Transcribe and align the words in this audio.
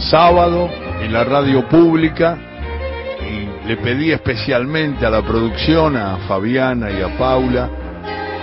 sábado 0.00 0.70
en 1.00 1.12
la 1.12 1.24
radio 1.24 1.68
pública 1.68 2.38
y 3.20 3.66
le 3.66 3.76
pedí 3.76 4.12
especialmente 4.12 5.04
a 5.04 5.10
la 5.10 5.22
producción, 5.22 5.96
a 5.96 6.18
Fabiana 6.28 6.90
y 6.90 7.02
a 7.02 7.18
Paula, 7.18 7.68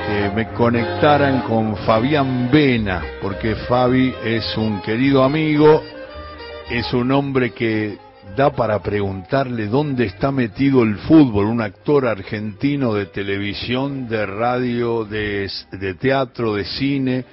que 0.05 0.31
me 0.35 0.49
conectaran 0.49 1.41
con 1.41 1.75
Fabián 1.77 2.49
Vena, 2.51 3.01
porque 3.21 3.55
Fabi 3.55 4.13
es 4.23 4.55
un 4.57 4.81
querido 4.81 5.23
amigo, 5.23 5.81
es 6.69 6.93
un 6.93 7.11
hombre 7.11 7.51
que 7.51 7.97
da 8.35 8.51
para 8.51 8.79
preguntarle 8.79 9.67
dónde 9.67 10.05
está 10.05 10.31
metido 10.31 10.83
el 10.83 10.97
fútbol, 10.97 11.45
un 11.45 11.61
actor 11.61 12.05
argentino 12.05 12.93
de 12.93 13.05
televisión, 13.07 14.07
de 14.09 14.25
radio, 14.25 15.05
de, 15.05 15.49
de 15.71 15.93
teatro, 15.95 16.55
de 16.55 16.65
cine, 16.65 17.25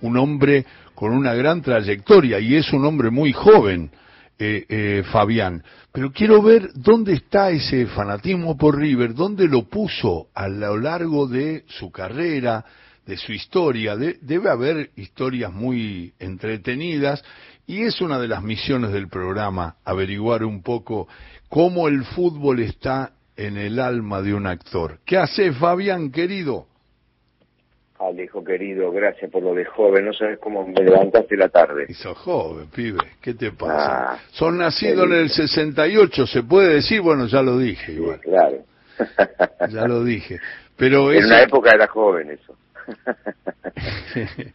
un 0.00 0.16
hombre 0.16 0.64
con 0.96 1.12
una 1.12 1.34
gran 1.34 1.62
trayectoria 1.62 2.40
y 2.40 2.56
es 2.56 2.72
un 2.72 2.84
hombre 2.84 3.10
muy 3.10 3.32
joven, 3.32 3.90
eh, 4.38 4.64
eh, 4.68 5.02
Fabián. 5.12 5.62
Pero 5.92 6.10
quiero 6.10 6.42
ver 6.42 6.70
dónde 6.74 7.12
está 7.12 7.50
ese 7.50 7.86
fanatismo 7.86 8.56
por 8.56 8.78
River, 8.78 9.14
dónde 9.14 9.46
lo 9.46 9.68
puso 9.68 10.28
a 10.34 10.48
lo 10.48 10.76
largo 10.78 11.28
de 11.28 11.64
su 11.68 11.92
carrera, 11.92 12.64
de 13.06 13.16
su 13.18 13.32
historia. 13.32 13.94
debe 13.94 14.50
haber 14.50 14.90
historias 14.96 15.52
muy 15.52 16.12
entretenidas 16.18 17.22
y 17.66 17.82
es 17.82 18.00
una 18.00 18.18
de 18.18 18.28
las 18.28 18.42
misiones 18.42 18.90
del 18.92 19.08
programa, 19.08 19.76
averiguar 19.84 20.44
un 20.44 20.62
poco 20.62 21.08
cómo 21.48 21.88
el 21.88 22.04
fútbol 22.04 22.60
está 22.60 23.12
en 23.36 23.58
el 23.58 23.80
alma 23.80 24.22
de 24.22 24.32
un 24.32 24.46
actor. 24.46 25.00
¿Qué 25.04 25.18
hace 25.18 25.52
Fabián, 25.52 26.10
querido? 26.10 26.68
Alejo 27.98 28.44
querido, 28.44 28.92
gracias 28.92 29.30
por 29.30 29.42
lo 29.42 29.54
de 29.54 29.64
joven. 29.64 30.04
No 30.04 30.12
sabes 30.12 30.38
cómo 30.38 30.66
me 30.66 30.82
levantaste 30.82 31.36
la 31.36 31.48
tarde. 31.48 31.86
Y 31.88 31.94
sos 31.94 32.16
joven, 32.18 32.68
pibe. 32.68 32.98
¿Qué 33.20 33.34
te 33.34 33.52
pasa? 33.52 34.12
Ah, 34.12 34.18
son 34.32 34.58
nacido 34.58 35.04
en 35.04 35.12
el 35.12 35.30
68, 35.30 36.26
¿se 36.26 36.42
puede 36.42 36.74
decir? 36.74 37.00
Bueno, 37.00 37.26
ya 37.26 37.42
lo 37.42 37.58
dije. 37.58 37.92
Igual. 37.92 38.20
claro. 38.20 38.58
ya 39.70 39.86
lo 39.86 40.04
dije. 40.04 40.38
Pero 40.76 41.12
en 41.12 41.24
una 41.24 41.42
época 41.42 41.70
era 41.74 41.86
joven 41.86 42.30
eso. 42.30 42.54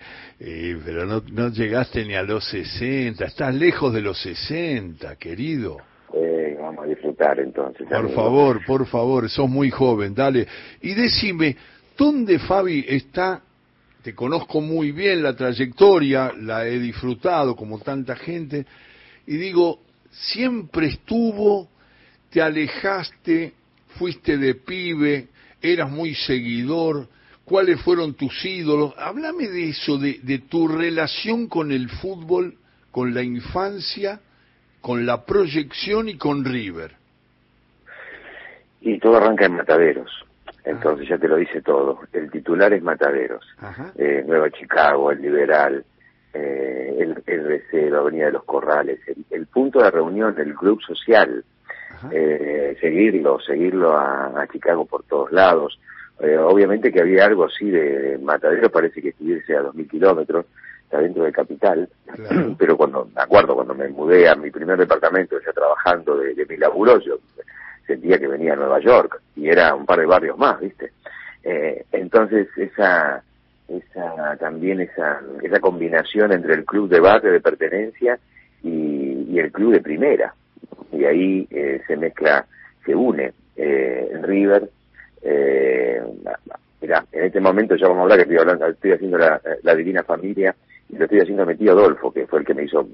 pero 0.86 1.06
no, 1.06 1.24
no 1.32 1.50
llegaste 1.50 2.06
ni 2.06 2.16
a 2.16 2.24
los 2.24 2.46
60. 2.50 3.26
Estás 3.26 3.54
lejos 3.56 3.94
de 3.94 4.02
los 4.02 4.22
60, 4.22 5.16
querido. 5.16 5.78
Eh, 6.14 6.58
vamos 6.60 6.86
a 6.86 6.88
disfrutar 6.88 7.40
entonces. 7.40 7.88
Por 7.88 8.10
favor, 8.12 8.66
por 8.66 8.86
favor, 8.86 9.30
sos 9.30 9.50
muy 9.50 9.70
joven, 9.72 10.14
dale. 10.14 10.48
Y 10.82 10.94
decime, 10.94 11.56
¿Dónde 12.02 12.40
Fabi 12.40 12.84
está? 12.88 13.44
Te 14.02 14.16
conozco 14.16 14.60
muy 14.60 14.92
bien 14.92 15.22
la 15.22 15.36
trayectoria, 15.36 16.34
la 16.36 16.66
he 16.66 16.80
disfrutado 16.80 17.56
como 17.56 17.78
tanta 17.78 18.16
gente, 18.16 18.66
y 19.28 19.38
digo, 19.38 19.82
siempre 20.10 20.88
estuvo, 20.88 21.70
te 22.32 22.42
alejaste, 22.42 23.54
fuiste 24.00 24.40
de 24.40 24.56
pibe, 24.56 25.28
eras 25.62 25.92
muy 25.92 26.16
seguidor, 26.16 27.08
cuáles 27.46 27.80
fueron 27.82 28.16
tus 28.16 28.34
ídolos. 28.46 28.96
Háblame 28.98 29.48
de 29.50 29.70
eso, 29.70 30.00
de, 30.00 30.22
de 30.24 30.40
tu 30.40 30.68
relación 30.68 31.46
con 31.48 31.72
el 31.72 31.88
fútbol, 31.88 32.56
con 32.90 33.14
la 33.14 33.22
infancia, 33.22 34.22
con 34.82 35.06
la 35.06 35.24
proyección 35.24 36.10
y 36.10 36.18
con 36.18 36.46
River. 36.46 36.96
Y 38.82 38.98
todo 38.98 39.18
arranca 39.18 39.46
en 39.46 39.54
Mataderos. 39.54 40.31
Entonces 40.64 41.08
ya 41.08 41.18
te 41.18 41.28
lo 41.28 41.38
dice 41.38 41.62
todo. 41.62 42.00
El 42.14 42.30
titular 42.30 42.72
es 42.74 42.84
Mataderos, 42.84 43.46
eh, 43.98 44.24
Nueva 44.26 44.50
Chicago, 44.52 45.12
el 45.12 45.22
Liberal, 45.22 45.84
eh, 46.34 46.98
el, 47.00 47.62
el 47.72 47.96
Avenida 47.96 48.28
de 48.28 48.32
los 48.34 48.44
Corrales, 48.44 49.00
el, 49.30 49.48
punto 49.48 49.82
de 49.82 49.92
reunión, 49.92 50.36
el 50.38 50.54
club 50.56 50.80
social, 50.82 51.44
eh, 52.12 52.78
seguirlo, 52.80 53.40
seguirlo 53.40 53.98
a, 53.98 54.48
Chicago 54.52 54.86
por 54.86 55.04
todos 55.04 55.32
lados. 55.32 55.80
Eh, 56.20 56.38
obviamente 56.38 56.92
que 56.92 57.02
había 57.02 57.26
algo 57.26 57.46
así 57.46 57.70
de, 57.70 58.20
Mataderos, 58.22 58.72
parece 58.72 59.02
que 59.02 59.10
estuviese 59.10 59.56
a 59.56 59.62
dos 59.62 59.74
mil 59.74 59.90
kilómetros, 59.90 60.46
está 60.84 61.00
dentro 61.00 61.24
de 61.24 61.32
capital, 61.32 61.90
pero 62.60 62.78
cuando, 62.78 63.10
me 63.16 63.22
acuerdo, 63.22 63.56
cuando 63.56 63.74
me 63.74 63.88
mudé 63.90 64.30
a 64.30 64.36
mi 64.36 64.52
primer 64.52 64.78
departamento, 64.78 65.38
ya 65.44 65.52
trabajando 65.52 66.18
de, 66.18 66.36
de 66.36 66.46
mi 66.46 66.58
laburo, 66.58 67.00
yo 67.00 67.18
sentía 67.86 68.18
que 68.20 68.28
venía 68.28 68.54
a 68.54 68.58
Nueva 68.58 68.80
York 68.80 69.22
y 69.36 69.50
era 69.50 69.76
un 69.76 69.86
par 69.86 70.00
de 70.00 70.06
barrios 70.06 70.38
más, 70.38 70.60
¿viste? 70.60 70.92
Eh, 71.44 71.86
entonces 71.92 72.48
esa 72.58 73.24
esa 73.68 74.38
también 74.38 74.82
esa 74.82 75.22
esa 75.42 75.60
combinación 75.60 76.32
entre 76.34 76.54
el 76.56 76.66
club 76.66 76.90
de 76.90 77.00
barrio 77.00 77.32
de 77.32 77.40
pertenencia 77.40 78.20
y, 78.64 79.28
y 79.30 79.40
el 79.40 79.52
club 79.52 79.74
de 79.74 79.82
primera. 79.82 80.34
Y 80.92 81.06
ahí 81.06 81.48
eh, 81.50 81.82
se 81.88 81.96
mezcla 81.96 82.46
se 82.86 82.96
une 82.96 83.34
eh, 83.56 84.20
River 84.22 84.70
eh, 85.22 86.02
mira 86.82 87.06
en 87.12 87.26
este 87.26 87.40
momento 87.40 87.76
ya 87.76 87.88
vamos 87.88 88.00
a 88.00 88.04
hablar 88.04 88.18
que 88.18 88.24
estoy 88.24 88.38
hablando 88.38 88.68
estoy 88.68 88.92
haciendo 88.92 89.18
la, 89.18 89.40
la 89.64 89.76
divina 89.76 90.04
familia 90.04 90.56
y 90.90 90.98
lo 90.98 91.06
estoy 91.06 91.20
haciendo 91.20 91.44
a 91.44 91.46
mi 91.46 91.56
tío 91.56 91.72
Adolfo 91.72 92.12
que 92.12 92.28
fue 92.28 92.40
el 92.40 92.46
que 92.46 92.54
me 92.54 92.64
hizo 92.64 92.88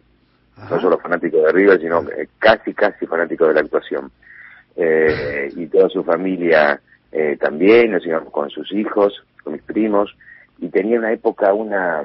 no 0.70 0.82
solo 0.82 0.98
fanático 0.98 1.38
de 1.38 1.52
River 1.52 1.80
sino 1.80 2.04
casi 2.38 2.74
casi 2.74 3.06
fanático 3.06 3.48
de 3.48 3.54
la 3.54 3.62
actuación 3.62 4.12
eh, 4.78 5.50
y 5.56 5.68
toda 5.68 5.90
su 5.90 6.04
familia 6.04 6.80
eh, 7.12 7.38
también, 7.40 7.92
nos 7.92 8.06
íbamos 8.06 8.32
con 8.32 8.50
sus 8.50 8.72
hijos, 8.72 9.24
con 9.44 9.54
mis 9.54 9.64
primos, 9.64 10.16
y 10.60 10.70
tenía 10.70 11.00
una 11.00 11.12
época 11.12 11.54
una, 11.54 12.04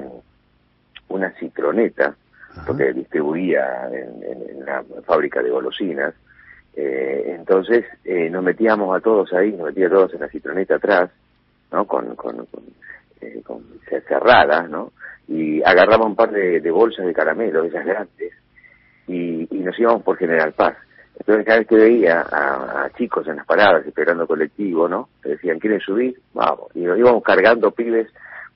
una 1.09 1.31
citroneta, 1.39 2.15
porque 2.67 2.93
distribuía 2.93 3.89
en, 3.91 4.23
en, 4.23 4.65
la 4.65 4.83
fábrica 5.05 5.41
de 5.41 5.49
golosinas, 5.49 6.13
eh, 6.75 7.35
entonces 7.37 7.85
eh, 8.03 8.29
nos 8.29 8.43
metíamos 8.43 8.95
a 8.95 9.01
todos 9.01 9.31
ahí, 9.33 9.51
nos 9.51 9.67
metía 9.67 9.87
a 9.87 9.91
todos 9.91 10.13
en 10.13 10.21
la 10.21 10.29
citroneta 10.29 10.75
atrás, 10.75 11.11
¿no? 11.71 11.85
Con, 11.85 12.15
con, 12.15 12.45
con, 12.45 12.63
eh, 13.21 13.41
con 13.43 13.63
cerrada, 14.07 14.67
¿no? 14.67 14.93
Y 15.27 15.61
agarraba 15.63 16.05
un 16.05 16.15
par 16.15 16.31
de, 16.31 16.59
de 16.59 16.71
bolsas 16.71 17.05
de 17.05 17.13
caramelo, 17.13 17.63
esas 17.63 17.85
grandes, 17.85 18.33
y, 19.07 19.47
y 19.55 19.59
nos 19.59 19.77
íbamos 19.79 20.03
por 20.03 20.17
General 20.17 20.53
Paz. 20.53 20.75
Entonces 21.19 21.45
cada 21.45 21.59
vez 21.59 21.67
que 21.67 21.75
veía 21.75 22.21
a, 22.21 22.89
chicos 22.97 23.27
en 23.27 23.37
las 23.37 23.45
paradas 23.45 23.85
esperando 23.85 24.27
colectivo, 24.27 24.87
¿no? 24.87 25.09
Te 25.21 25.29
decían, 25.29 25.59
¿quieren 25.59 25.79
subir? 25.79 26.19
Vamos. 26.33 26.69
Y 26.73 26.81
nos 26.81 26.97
íbamos 26.97 27.23
cargando 27.23 27.71
pibes 27.71 28.07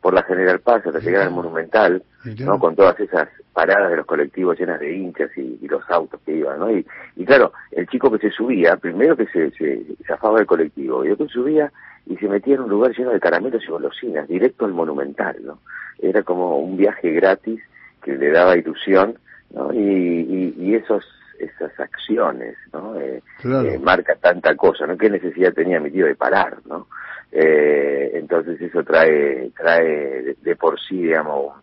por 0.02 0.14
la 0.14 0.24
General 0.24 0.60
Paz 0.60 0.86
hasta 0.86 1.00
llegar 1.00 1.24
al 1.24 1.32
Monumental, 1.32 2.04
¿no? 2.40 2.60
Con 2.60 2.76
todas 2.76 3.00
esas 3.00 3.30
paradas 3.54 3.90
de 3.90 3.98
los 3.98 4.06
colectivos 4.06 4.60
llenas 4.60 4.80
de 4.80 4.96
hinchas 4.96 5.32
y, 5.38 5.68
los 5.68 5.84
autos 5.90 6.20
que 6.26 6.36
iban, 6.36 6.60
¿no? 6.60 6.72
Y, 6.72 6.86
y, 7.16 7.26
claro, 7.26 7.52
el 7.72 7.88
chico 7.88 8.12
que 8.12 8.20
se 8.20 8.32
subía, 8.32 8.78
primero 8.78 9.16
que 9.16 9.26
se, 9.28 9.52
se 9.52 9.86
zafaba 10.06 10.38
del 10.38 10.48
colectivo, 10.48 11.04
y 11.04 11.12
otro 11.12 11.28
subía 11.28 11.72
y 12.06 12.16
se 12.18 12.28
metía 12.28 12.56
en 12.56 12.62
un 12.62 12.70
lugar 12.70 12.96
lleno 12.96 13.12
de 13.12 13.20
caramelos 13.20 13.64
y 13.64 13.72
golosinas, 13.72 14.28
directo 14.28 14.66
al 14.66 14.74
Monumental, 14.74 15.38
¿no? 15.44 15.60
Era 16.00 16.24
como 16.24 16.60
un 16.60 16.78
viaje 16.78 17.12
gratis 17.12 17.60
que 18.02 18.16
le 18.16 18.32
daba 18.32 18.58
ilusión, 18.58 19.18
¿no? 19.52 19.74
Y, 19.74 19.80
y, 19.80 20.56
y 20.58 20.76
esos 20.76 21.04
esas 21.40 21.80
acciones, 21.80 22.58
¿no? 22.74 23.00
Eh, 23.00 23.22
eh, 23.44 23.80
marca 23.80 24.16
tanta 24.16 24.56
cosa, 24.56 24.86
¿no? 24.86 24.98
¿Qué 24.98 25.10
necesidad 25.10 25.54
tenía 25.54 25.80
mi 25.80 25.92
tío 25.92 26.06
de 26.06 26.16
parar, 26.16 26.58
¿no? 26.66 26.88
Eh, 27.32 28.12
entonces 28.14 28.60
eso 28.62 28.84
trae, 28.84 29.52
trae 29.56 30.36
de, 30.42 30.56
por 30.56 30.80
sí, 30.80 31.04
digamos, 31.04 31.56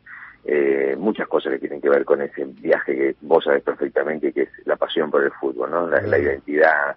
eh, 0.44 0.94
muchas 0.98 1.26
cosas 1.26 1.52
que 1.52 1.58
tienen 1.58 1.80
que 1.80 1.88
ver 1.88 2.04
con 2.04 2.20
ese 2.20 2.44
viaje 2.44 2.94
que 2.94 3.16
vos 3.22 3.44
sabés 3.44 3.62
perfectamente 3.62 4.32
que 4.32 4.42
es 4.42 4.50
la 4.66 4.76
pasión 4.76 5.10
por 5.10 5.24
el 5.24 5.32
fútbol, 5.32 5.70
¿no? 5.70 5.88
La, 5.88 6.18
identidad, 6.18 6.96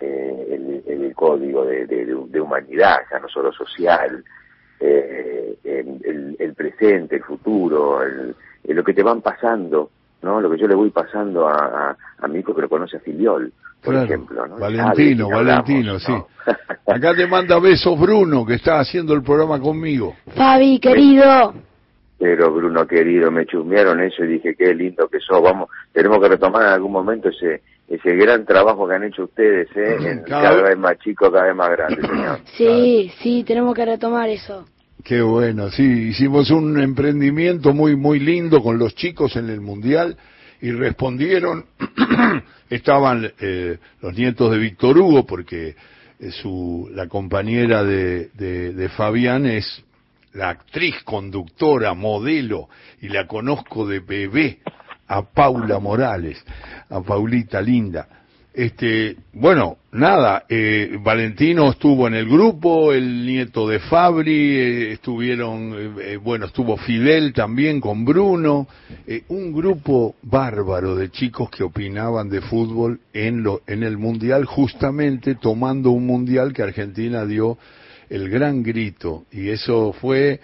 el, 0.00 0.82
el, 0.86 1.14
código 1.14 1.64
de, 1.64 1.86
de, 1.86 2.40
humanidad, 2.40 2.98
ya 3.10 3.18
no 3.18 3.28
solo 3.28 3.52
social, 3.52 4.24
el, 4.80 6.36
el, 6.38 6.54
presente, 6.54 7.16
el 7.16 7.22
futuro, 7.22 8.02
el, 8.02 8.34
lo 8.64 8.84
que 8.84 8.94
te 8.94 9.02
van 9.02 9.22
pasando 9.22 9.90
¿no? 10.22 10.40
Lo 10.40 10.50
que 10.50 10.58
yo 10.58 10.66
le 10.66 10.74
voy 10.74 10.90
pasando 10.90 11.48
a, 11.48 11.96
a, 12.18 12.28
mi 12.28 12.38
hijo 12.38 12.54
que 12.54 12.62
lo 12.62 12.68
conoce 12.68 12.96
a 12.96 13.00
Filiol, 13.00 13.52
por 13.82 13.94
ejemplo, 13.94 14.46
¿no? 14.46 14.58
Valentino, 14.58 15.28
Valentino, 15.28 15.98
sí. 15.98 16.12
Acá 16.86 17.14
te 17.14 17.26
manda 17.26 17.58
besos 17.58 17.98
Bruno, 17.98 18.46
que 18.46 18.54
está 18.54 18.78
haciendo 18.78 19.14
el 19.14 19.22
programa 19.22 19.60
conmigo. 19.60 20.14
Fabi, 20.36 20.78
querido. 20.78 21.54
Pero 22.18 22.52
Bruno, 22.52 22.86
querido, 22.86 23.32
me 23.32 23.46
chusmearon 23.46 24.00
eso 24.00 24.24
y 24.24 24.28
dije, 24.28 24.54
qué 24.54 24.72
lindo 24.74 25.08
que 25.08 25.18
sos, 25.18 25.42
vamos, 25.42 25.68
tenemos 25.92 26.20
que 26.20 26.28
retomar 26.28 26.62
en 26.62 26.68
algún 26.68 26.92
momento 26.92 27.28
ese 27.28 27.62
ese 27.92 28.14
gran 28.16 28.46
trabajo 28.46 28.88
que 28.88 28.94
han 28.94 29.04
hecho 29.04 29.24
ustedes, 29.24 29.68
¿eh? 29.76 30.22
cada, 30.26 30.62
vez 30.62 30.78
más 30.78 30.98
chico, 31.00 31.30
cada 31.30 31.46
vez 31.46 31.54
más 31.54 31.70
grande, 31.70 32.00
señor. 32.00 32.38
Sí, 32.56 33.12
sí, 33.18 33.44
tenemos 33.44 33.74
que 33.74 33.84
retomar 33.84 34.30
eso. 34.30 34.64
Qué 35.02 35.20
bueno, 35.20 35.68
sí, 35.70 35.82
hicimos 35.82 36.50
un 36.52 36.80
emprendimiento 36.80 37.72
muy, 37.72 37.96
muy 37.96 38.20
lindo 38.20 38.62
con 38.62 38.78
los 38.78 38.94
chicos 38.94 39.34
en 39.34 39.50
el 39.50 39.60
Mundial 39.60 40.16
y 40.60 40.70
respondieron, 40.70 41.64
estaban 42.70 43.32
eh, 43.40 43.78
los 44.00 44.14
nietos 44.16 44.52
de 44.52 44.58
Víctor 44.58 44.98
Hugo, 44.98 45.26
porque 45.26 45.74
eh, 46.20 46.30
su, 46.30 46.88
la 46.94 47.08
compañera 47.08 47.82
de, 47.82 48.28
de, 48.34 48.74
de 48.74 48.88
Fabián 48.90 49.44
es 49.46 49.82
la 50.34 50.50
actriz, 50.50 50.94
conductora, 51.02 51.94
modelo, 51.94 52.68
y 53.00 53.08
la 53.08 53.26
conozco 53.26 53.84
de 53.88 53.98
bebé 53.98 54.60
a 55.08 55.22
Paula 55.22 55.80
Morales, 55.80 56.44
a 56.88 57.00
Paulita 57.00 57.60
linda. 57.60 58.21
Este, 58.54 59.16
bueno, 59.32 59.78
nada, 59.92 60.44
eh, 60.46 60.98
Valentino 61.02 61.70
estuvo 61.70 62.06
en 62.06 62.12
el 62.12 62.28
grupo, 62.28 62.92
el 62.92 63.24
nieto 63.24 63.66
de 63.66 63.78
Fabri, 63.78 64.56
eh, 64.58 64.92
estuvieron, 64.92 65.94
eh, 65.98 66.18
bueno, 66.18 66.46
estuvo 66.46 66.76
Fidel 66.76 67.32
también 67.32 67.80
con 67.80 68.04
Bruno, 68.04 68.68
un 69.28 69.54
grupo 69.54 70.16
bárbaro 70.20 70.94
de 70.94 71.10
chicos 71.10 71.48
que 71.48 71.64
opinaban 71.64 72.28
de 72.28 72.42
fútbol 72.42 73.00
en, 73.14 73.42
lo, 73.42 73.62
en 73.66 73.82
el 73.84 73.96
Mundial, 73.96 74.44
justamente 74.44 75.34
tomando 75.36 75.90
un 75.90 76.06
Mundial 76.06 76.52
que 76.52 76.62
Argentina 76.62 77.24
dio 77.24 77.56
el 78.10 78.28
gran 78.28 78.62
grito, 78.62 79.24
y 79.32 79.48
eso 79.48 79.94
fue 79.94 80.40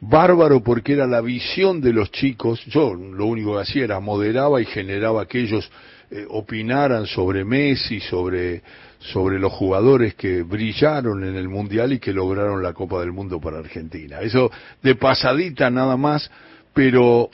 bárbaro 0.00 0.62
porque 0.62 0.92
era 0.92 1.08
la 1.08 1.20
visión 1.20 1.80
de 1.80 1.92
los 1.92 2.12
chicos, 2.12 2.64
yo 2.66 2.94
lo 2.94 3.26
único 3.26 3.54
que 3.54 3.62
hacía 3.62 3.82
era 3.82 3.98
moderaba 3.98 4.62
y 4.62 4.64
generaba 4.64 5.22
aquellos 5.22 5.68
eh, 6.10 6.26
opinaran 6.30 7.06
sobre 7.06 7.44
Messi, 7.44 8.00
sobre, 8.00 8.62
sobre 8.98 9.38
los 9.38 9.52
jugadores 9.52 10.14
que 10.14 10.42
brillaron 10.42 11.22
en 11.24 11.36
el 11.36 11.48
Mundial 11.48 11.92
y 11.92 11.98
que 11.98 12.12
lograron 12.12 12.62
la 12.62 12.72
Copa 12.72 13.00
del 13.00 13.12
Mundo 13.12 13.40
para 13.40 13.58
Argentina. 13.58 14.20
Eso 14.20 14.50
de 14.82 14.94
pasadita 14.94 15.70
nada 15.70 15.96
más, 15.96 16.30
pero 16.72 17.30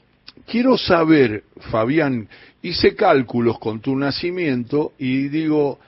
quiero 0.47 0.76
saber, 0.76 1.44
Fabián, 1.71 2.29
hice 2.62 2.94
cálculos 2.97 3.59
con 3.59 3.81
tu 3.81 3.94
nacimiento 3.94 4.93
y 4.99 5.29
digo, 5.29 5.79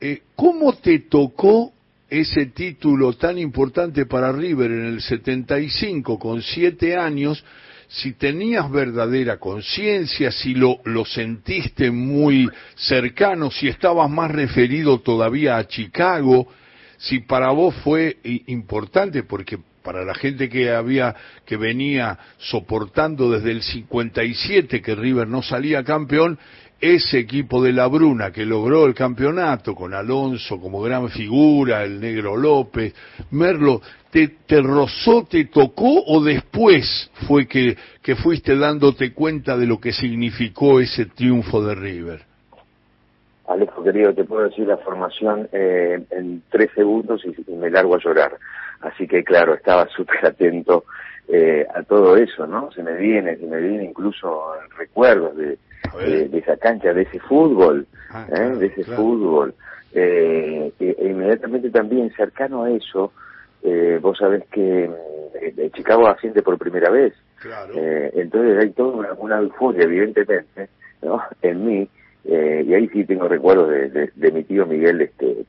eh, 0.00 0.22
¿cómo 0.34 0.72
te 0.74 0.98
tocó 1.00 1.72
ese 2.12 2.46
título 2.46 3.14
tan 3.14 3.38
importante 3.38 4.04
para 4.04 4.32
River 4.32 4.70
en 4.70 4.84
el 4.84 5.00
75 5.00 6.18
con 6.18 6.42
siete 6.42 6.94
años 6.94 7.42
si 7.88 8.12
tenías 8.12 8.70
verdadera 8.70 9.38
conciencia, 9.38 10.30
si 10.30 10.54
lo, 10.54 10.80
lo 10.84 11.06
sentiste 11.06 11.90
muy 11.90 12.50
cercano, 12.74 13.50
si 13.50 13.68
estabas 13.68 14.10
más 14.10 14.30
referido 14.30 15.00
todavía 15.00 15.56
a 15.56 15.66
Chicago, 15.66 16.48
si 16.98 17.20
para 17.20 17.50
vos 17.50 17.74
fue 17.76 18.18
importante, 18.46 19.22
porque 19.22 19.58
para 19.82 20.04
la 20.04 20.14
gente 20.14 20.48
que 20.48 20.70
había, 20.70 21.14
que 21.44 21.56
venía 21.56 22.18
soportando 22.38 23.30
desde 23.30 23.50
el 23.50 23.62
57 23.62 24.80
que 24.80 24.94
River 24.94 25.28
no 25.28 25.42
salía 25.42 25.82
campeón, 25.82 26.38
ese 26.82 27.20
equipo 27.20 27.62
de 27.62 27.72
la 27.72 27.86
Bruna 27.86 28.32
que 28.32 28.44
logró 28.44 28.86
el 28.86 28.94
campeonato 28.94 29.72
con 29.72 29.94
Alonso 29.94 30.60
como 30.60 30.82
gran 30.82 31.08
figura, 31.10 31.84
el 31.84 32.00
negro 32.00 32.36
López, 32.36 32.92
Merlo, 33.30 33.80
¿te, 34.10 34.26
te 34.46 34.60
rozó, 34.60 35.24
te 35.24 35.44
tocó 35.44 36.02
o 36.04 36.20
después 36.20 37.08
fue 37.28 37.46
que, 37.46 37.76
que 38.02 38.16
fuiste 38.16 38.56
dándote 38.56 39.14
cuenta 39.14 39.56
de 39.56 39.66
lo 39.66 39.78
que 39.78 39.92
significó 39.92 40.80
ese 40.80 41.06
triunfo 41.06 41.64
de 41.64 41.76
River? 41.76 42.20
Alejo, 43.46 43.84
querido, 43.84 44.12
te 44.12 44.24
puedo 44.24 44.48
decir 44.48 44.66
la 44.66 44.78
formación 44.78 45.48
eh, 45.52 46.02
en 46.10 46.42
tres 46.50 46.70
segundos 46.74 47.22
y, 47.24 47.52
me 47.52 47.70
largo 47.70 47.94
a 47.94 48.00
llorar. 48.00 48.32
Así 48.80 49.06
que, 49.06 49.22
claro, 49.22 49.54
estaba 49.54 49.86
súper 49.96 50.26
atento 50.26 50.84
eh, 51.28 51.64
a 51.72 51.84
todo 51.84 52.16
eso, 52.16 52.44
¿no? 52.48 52.72
Se 52.72 52.82
me 52.82 52.96
viene, 52.96 53.36
se 53.36 53.46
me 53.46 53.60
viene 53.60 53.84
incluso 53.84 54.52
recuerdos 54.76 55.36
de, 55.36 55.58
de, 55.98 56.38
esa 56.38 56.56
cancha, 56.56 56.92
de 56.92 57.02
ese 57.02 57.18
fútbol, 57.20 57.86
ah, 58.10 58.26
¿eh? 58.30 58.56
de 58.56 58.66
ese 58.66 58.84
fútbol. 58.84 59.54
Eh, 59.94 60.72
e, 60.80 60.96
e, 60.98 61.08
inmediatamente 61.10 61.70
también 61.70 62.10
cercano 62.16 62.64
a 62.64 62.70
eso, 62.70 63.12
eh, 63.62 63.98
vos 64.00 64.16
sabés 64.18 64.44
que 64.50 64.90
eh, 65.40 65.70
Chicago 65.74 66.08
asciende 66.08 66.42
por 66.42 66.58
primera 66.58 66.90
vez. 66.90 67.14
entonces 68.14 68.58
hay 68.58 68.70
toda 68.70 69.14
una, 69.18 69.38
euforia, 69.38 69.84
evidentemente, 69.84 70.68
¿no? 71.02 71.20
en 71.42 71.66
mí. 71.66 71.88
y 72.24 72.74
ahí 72.74 72.88
sí 72.88 73.04
tengo 73.04 73.28
recuerdos 73.28 73.68
de, 73.68 74.10
de, 74.14 74.32
mi 74.32 74.44
tío 74.44 74.64
Miguel, 74.64 75.02
este, 75.02 75.44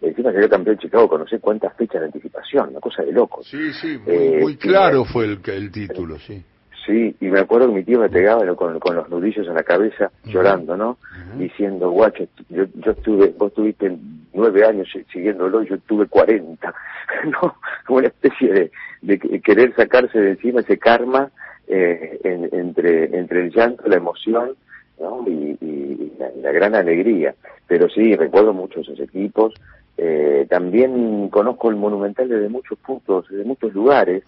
encima 0.00 0.32
salió 0.32 0.48
campeón 0.48 0.76
de 0.76 0.82
Chicago 0.82 1.08
con 1.08 1.20
no 1.20 1.28
sé 1.28 1.38
cuántas 1.38 1.76
fechas 1.76 2.00
de 2.00 2.06
anticipación, 2.06 2.70
una 2.70 2.80
cosa 2.80 3.02
de 3.02 3.12
loco. 3.12 3.42
Sí, 3.42 3.72
sí, 3.74 3.98
muy, 4.40 4.56
claro 4.56 5.04
fue 5.04 5.26
el, 5.26 5.40
el 5.44 5.70
título, 5.70 6.18
sí. 6.18 6.42
Sí, 6.86 7.14
y 7.20 7.26
me 7.26 7.40
acuerdo 7.40 7.68
que 7.68 7.74
mi 7.74 7.84
tío 7.84 8.00
me 8.00 8.08
pegaba 8.08 8.46
con, 8.54 8.78
con 8.78 8.96
los 8.96 9.08
nudillos 9.10 9.46
en 9.46 9.54
la 9.54 9.62
cabeza, 9.62 10.10
llorando, 10.24 10.76
¿no? 10.76 10.96
Diciendo, 11.36 11.90
guacho, 11.90 12.26
yo, 12.48 12.64
yo 12.74 12.92
estuve, 12.92 13.34
vos 13.36 13.52
tuviste 13.52 13.94
nueve 14.32 14.64
años 14.64 14.88
siguiéndolo, 15.12 15.62
yo 15.62 15.78
tuve 15.80 16.06
cuarenta, 16.06 16.72
¿no? 17.24 17.56
Como 17.86 17.98
una 17.98 18.08
especie 18.08 18.52
de, 18.52 18.70
de 19.02 19.18
querer 19.40 19.74
sacarse 19.74 20.18
de 20.18 20.30
encima 20.30 20.60
ese 20.60 20.78
karma 20.78 21.30
eh, 21.66 22.18
entre, 22.24 23.16
entre 23.16 23.44
el 23.44 23.52
llanto, 23.52 23.86
la 23.86 23.96
emoción, 23.96 24.56
¿no? 24.98 25.24
Y, 25.26 25.58
y 25.60 26.12
la, 26.40 26.52
gran 26.52 26.74
alegría. 26.74 27.34
Pero 27.66 27.88
sí, 27.90 28.16
recuerdo 28.16 28.54
mucho 28.54 28.80
esos 28.80 28.98
equipos, 29.00 29.52
eh, 29.98 30.46
también 30.48 31.28
conozco 31.28 31.68
el 31.68 31.76
Monumental 31.76 32.28
desde 32.28 32.48
muchos 32.48 32.78
puntos, 32.78 33.26
desde 33.28 33.44
muchos 33.44 33.74
lugares. 33.74 34.22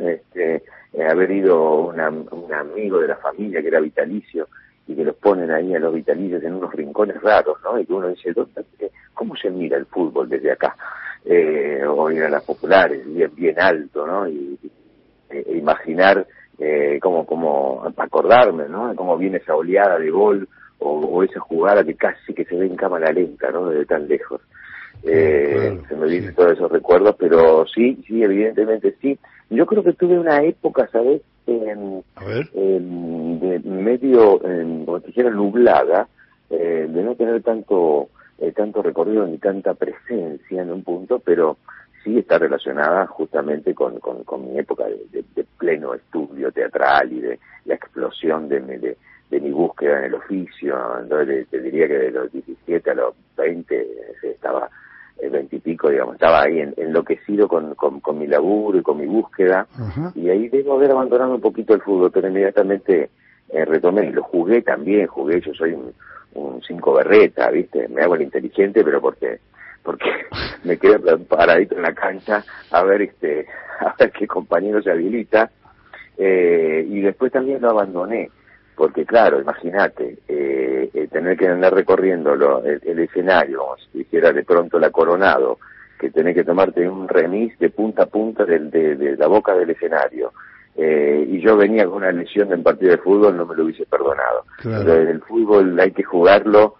Este, 0.00 0.62
eh, 0.94 1.04
haber 1.04 1.30
ido 1.30 1.88
un 1.88 2.52
amigo 2.52 3.00
de 3.00 3.08
la 3.08 3.16
familia 3.16 3.60
que 3.60 3.68
era 3.68 3.80
vitalicio 3.80 4.48
y 4.86 4.94
que 4.94 5.04
los 5.04 5.16
ponen 5.16 5.50
ahí 5.50 5.74
a 5.74 5.78
los 5.78 5.94
vitalicios 5.94 6.42
en 6.42 6.54
unos 6.54 6.72
rincones 6.72 7.20
raros, 7.22 7.58
¿no? 7.62 7.78
Y 7.78 7.86
que 7.86 7.92
uno 7.92 8.08
dice, 8.08 8.32
¿cómo 9.14 9.34
se 9.36 9.50
mira 9.50 9.76
el 9.76 9.86
fútbol 9.86 10.28
desde 10.28 10.52
acá? 10.52 10.76
Eh, 11.24 11.82
o 11.88 12.10
ir 12.10 12.22
a 12.22 12.28
las 12.28 12.44
populares, 12.44 13.02
bien, 13.34 13.58
alto, 13.58 14.06
¿no? 14.06 14.28
Y, 14.28 14.58
e 15.30 15.56
imaginar 15.56 16.26
eh, 16.58 16.98
cómo, 17.00 17.26
cómo 17.26 17.82
acordarme, 17.96 18.68
¿no? 18.68 18.94
Cómo 18.94 19.16
viene 19.16 19.38
esa 19.38 19.56
oleada 19.56 19.98
de 19.98 20.10
gol 20.10 20.48
o, 20.78 21.22
esa 21.22 21.40
jugada 21.40 21.82
que 21.82 21.94
casi 21.94 22.34
que 22.34 22.44
se 22.44 22.56
ve 22.56 22.66
en 22.66 22.76
cámara 22.76 23.10
lenta, 23.10 23.50
¿no? 23.50 23.70
Desde 23.70 23.86
tan 23.86 24.06
lejos. 24.06 24.42
Eh, 25.06 25.80
se 25.88 25.96
me 25.96 26.06
vienen 26.06 26.34
todos 26.34 26.52
esos 26.52 26.70
recuerdos, 26.70 27.14
pero 27.18 27.66
sí, 27.66 28.02
sí, 28.06 28.22
evidentemente 28.22 28.96
sí. 29.00 29.18
Yo 29.50 29.66
creo 29.66 29.82
que 29.82 29.92
tuve 29.92 30.18
una 30.18 30.42
época, 30.42 30.88
¿sabes? 30.90 31.20
En, 31.46 32.02
de 33.40 33.60
medio, 33.64 34.40
como 34.40 35.00
te 35.00 35.08
dijera, 35.08 35.30
nublada, 35.30 36.08
eh, 36.48 36.86
de 36.88 37.02
no 37.02 37.14
tener 37.14 37.42
tanto 37.42 38.08
eh, 38.38 38.52
tanto 38.52 38.82
recorrido 38.82 39.26
ni 39.26 39.38
tanta 39.38 39.74
presencia 39.74 40.62
en 40.62 40.70
un 40.70 40.82
punto, 40.82 41.20
pero 41.20 41.58
sí 42.02 42.18
está 42.18 42.38
relacionada 42.38 43.06
justamente 43.06 43.74
con, 43.74 44.00
con, 44.00 44.50
mi 44.52 44.58
época 44.58 44.84
de, 44.86 45.24
pleno 45.58 45.94
estudio 45.94 46.50
teatral 46.50 47.12
y 47.12 47.20
de 47.20 47.38
la 47.64 47.74
explosión 47.74 48.48
de, 48.48 48.60
de, 48.60 48.96
de 49.30 49.40
mi 49.40 49.50
búsqueda 49.50 50.00
en 50.00 50.04
el 50.06 50.14
oficio. 50.14 50.76
Entonces 51.00 51.46
te 51.48 51.60
diría 51.60 51.86
que 51.86 51.94
de 51.94 52.10
los 52.10 52.32
17 52.32 52.90
a 52.90 52.94
los 52.94 53.14
20 53.36 53.86
estaba 54.22 54.64
el 54.66 54.70
veintipico, 55.30 55.88
digamos, 55.88 56.14
estaba 56.14 56.42
ahí 56.42 56.60
enloquecido 56.76 57.48
con, 57.48 57.74
con, 57.74 58.18
mi 58.18 58.26
laburo 58.26 58.78
y 58.78 58.82
con 58.82 58.98
mi 58.98 59.06
búsqueda, 59.06 59.66
y 60.14 60.28
ahí 60.28 60.48
debo 60.48 60.74
haber 60.74 60.90
abandonado 60.90 61.34
un 61.34 61.40
poquito 61.40 61.74
el 61.74 61.80
fútbol, 61.80 62.10
pero 62.12 62.28
inmediatamente 62.28 63.10
eh, 63.48 63.64
retomé, 63.64 64.10
lo 64.10 64.22
jugué 64.22 64.62
también, 64.62 65.06
jugué, 65.06 65.40
yo 65.40 65.52
soy 65.54 65.72
un, 65.72 65.92
un 66.34 66.62
cinco 66.62 66.94
berreta, 66.94 67.50
¿viste? 67.50 67.88
Me 67.88 68.02
hago 68.02 68.14
el 68.16 68.22
inteligente, 68.22 68.82
pero 68.84 69.00
porque 69.00 69.38
porque 69.82 70.10
me 70.64 70.78
quedo 70.78 71.18
paradito 71.24 71.76
en 71.76 71.82
la 71.82 71.94
cancha 71.94 72.42
a 72.70 72.82
ver 72.84 73.02
este 73.02 73.46
a 73.80 73.94
ver 73.98 74.10
qué 74.12 74.26
compañero 74.26 74.82
se 74.82 74.90
habilita. 74.90 75.50
Eh, 76.16 76.86
y 76.88 77.00
después 77.00 77.32
también 77.32 77.60
lo 77.60 77.70
abandoné 77.70 78.30
porque 78.76 79.04
claro, 79.04 79.40
imagínate, 79.40 80.18
eh, 80.28 80.90
eh, 80.92 81.08
tener 81.10 81.36
que 81.36 81.46
andar 81.46 81.74
recorriendo 81.74 82.34
el, 82.64 82.98
escenario, 82.98 83.58
como 83.58 83.76
si 83.76 84.00
hiciera 84.00 84.32
de 84.32 84.42
pronto 84.42 84.78
la 84.78 84.90
Coronado, 84.90 85.58
que 85.98 86.10
tener 86.10 86.34
que 86.34 86.44
tomarte 86.44 86.88
un 86.88 87.08
remis 87.08 87.56
de 87.58 87.70
punta 87.70 88.02
a 88.02 88.06
punta 88.06 88.44
de, 88.44 89.16
la 89.16 89.26
boca 89.28 89.54
del 89.54 89.70
escenario, 89.70 90.32
eh, 90.76 91.24
y 91.28 91.40
yo 91.40 91.56
venía 91.56 91.84
con 91.84 91.98
una 91.98 92.10
lesión 92.10 92.52
en 92.52 92.64
partido 92.64 92.90
de 92.90 92.98
fútbol, 92.98 93.36
no 93.36 93.46
me 93.46 93.54
lo 93.54 93.64
hubiese 93.64 93.86
perdonado. 93.86 94.44
el 94.64 95.20
fútbol 95.22 95.78
hay 95.78 95.92
que 95.92 96.02
jugarlo, 96.02 96.74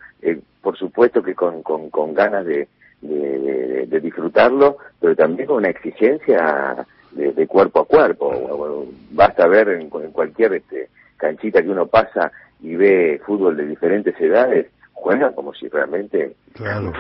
por 0.61 0.77
supuesto 0.77 1.23
que 1.23 1.35
con, 1.35 1.63
con, 1.63 2.15
ganas 2.15 2.45
de, 2.45 2.67
de, 3.01 4.01
disfrutarlo, 4.01 4.79
pero 5.01 5.15
también 5.15 5.47
con 5.47 5.59
una 5.59 5.69
exigencia 5.69 6.85
de, 7.13 7.47
cuerpo 7.47 7.81
a 7.81 7.87
cuerpo. 7.87 8.87
Basta 9.13 9.47
ver 9.47 9.69
en, 9.69 9.83
en 9.83 10.11
cualquier 10.11 10.55
este, 10.55 10.89
canchita 11.17 11.63
que 11.63 11.69
uno 11.69 11.87
pasa 11.87 12.33
y 12.61 12.77
ve 12.77 13.21
fútbol 13.25 13.57
de 13.57 13.67
diferentes 13.67 14.19
edades, 14.21 14.67
juega 14.93 15.33
como 15.33 15.53
si 15.53 15.69
realmente 15.69 16.37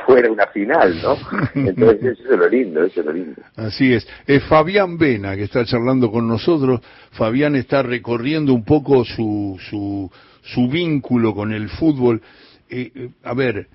fuera 0.05 0.31
una 0.31 0.47
final, 0.49 0.95
¿no? 1.03 1.17
Entonces 1.55 2.19
eso 2.19 2.33
es 2.33 2.39
lo 2.39 2.49
lindo, 2.49 2.85
eso 2.85 3.01
es 3.01 3.07
lo 3.07 3.13
lindo. 3.13 3.41
Así 3.57 3.95
es. 3.95 4.07
Es 4.27 4.45
Fabián 4.45 4.99
Vena 4.99 5.35
que 5.37 5.45
está 5.45 5.65
charlando 5.65 6.11
con 6.11 6.29
nosotros. 6.29 6.81
Fabián 7.13 7.57
está 7.57 7.83
recorriendo 7.83 8.53
un 8.53 8.65
poco 8.65 9.05
su, 9.05 9.59
su, 9.71 10.11
su 10.43 10.69
vínculo 10.69 11.35
con 11.35 11.53
el 11.53 11.69
fútbol. 11.71 12.21
Eh, 12.69 12.91
eh, 12.95 13.09
a 13.23 13.33
ver, 13.33 13.69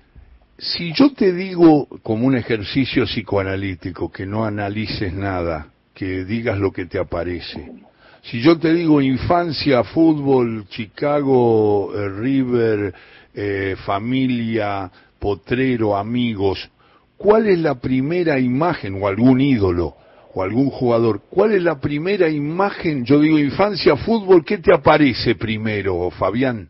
si 0.58 0.92
yo 0.92 1.12
te 1.12 1.32
digo 1.32 1.88
como 2.02 2.26
un 2.26 2.36
ejercicio 2.36 3.04
psicoanalítico 3.06 4.12
que 4.12 4.26
no 4.26 4.44
analices 4.44 5.12
nada, 5.12 5.68
que 5.94 6.24
digas 6.24 6.58
lo 6.58 6.70
que 6.70 6.86
te 6.86 6.98
aparece, 6.98 7.72
Si 8.22 8.42
yo 8.42 8.58
te 8.58 8.72
digo 8.72 9.00
infancia, 9.00 9.82
fútbol, 9.82 10.66
Chicago, 10.68 11.92
eh, 11.94 12.08
River, 12.08 12.94
eh, 13.34 13.76
familia, 13.86 14.90
potrero, 15.18 15.96
amigos, 15.96 16.70
¿cuál 17.16 17.46
es 17.46 17.58
la 17.58 17.76
primera 17.76 18.38
imagen 18.38 19.02
o 19.02 19.08
algún 19.08 19.40
ídolo 19.40 19.94
o 20.34 20.42
algún 20.42 20.70
jugador? 20.70 21.22
¿Cuál 21.30 21.52
es 21.52 21.62
la 21.62 21.80
primera 21.80 22.28
imagen? 22.28 23.04
Yo 23.04 23.20
digo 23.20 23.38
infancia, 23.38 23.96
fútbol, 23.96 24.44
¿qué 24.44 24.58
te 24.58 24.74
aparece 24.74 25.34
primero, 25.34 26.10
Fabián? 26.10 26.68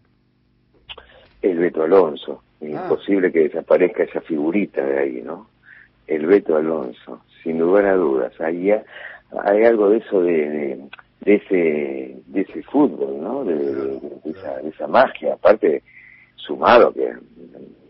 El 1.43 1.59
Beto 1.59 1.83
Alonso. 1.83 2.43
Ah. 2.63 2.67
Imposible 2.67 3.33
que 3.33 3.41
desaparezca 3.41 4.05
esa 4.05 4.21
figurita 4.21 4.85
de 4.85 4.99
ahí, 4.99 5.23
¿no? 5.23 5.49
El 6.07 6.27
Beto 6.27 6.57
Alonso, 6.57 7.23
sin 7.43 7.59
lugar 7.59 7.87
a 7.87 7.95
dudas. 7.95 8.39
Ahí 8.41 8.71
hay 8.71 9.65
algo 9.65 9.91
de 9.91 9.99
eso 9.99 10.23
de, 10.23 10.33
de, 10.33 10.81
ese 11.25 12.17
de 12.27 12.41
ese 12.41 12.63
fútbol, 12.65 13.21
¿no? 13.23 13.45
De, 13.45 14.01
esa, 14.25 14.61
esa 14.61 14.87
magia, 14.87 15.35
aparte 15.35 15.83
sumado 16.37 16.93
que 16.93 17.13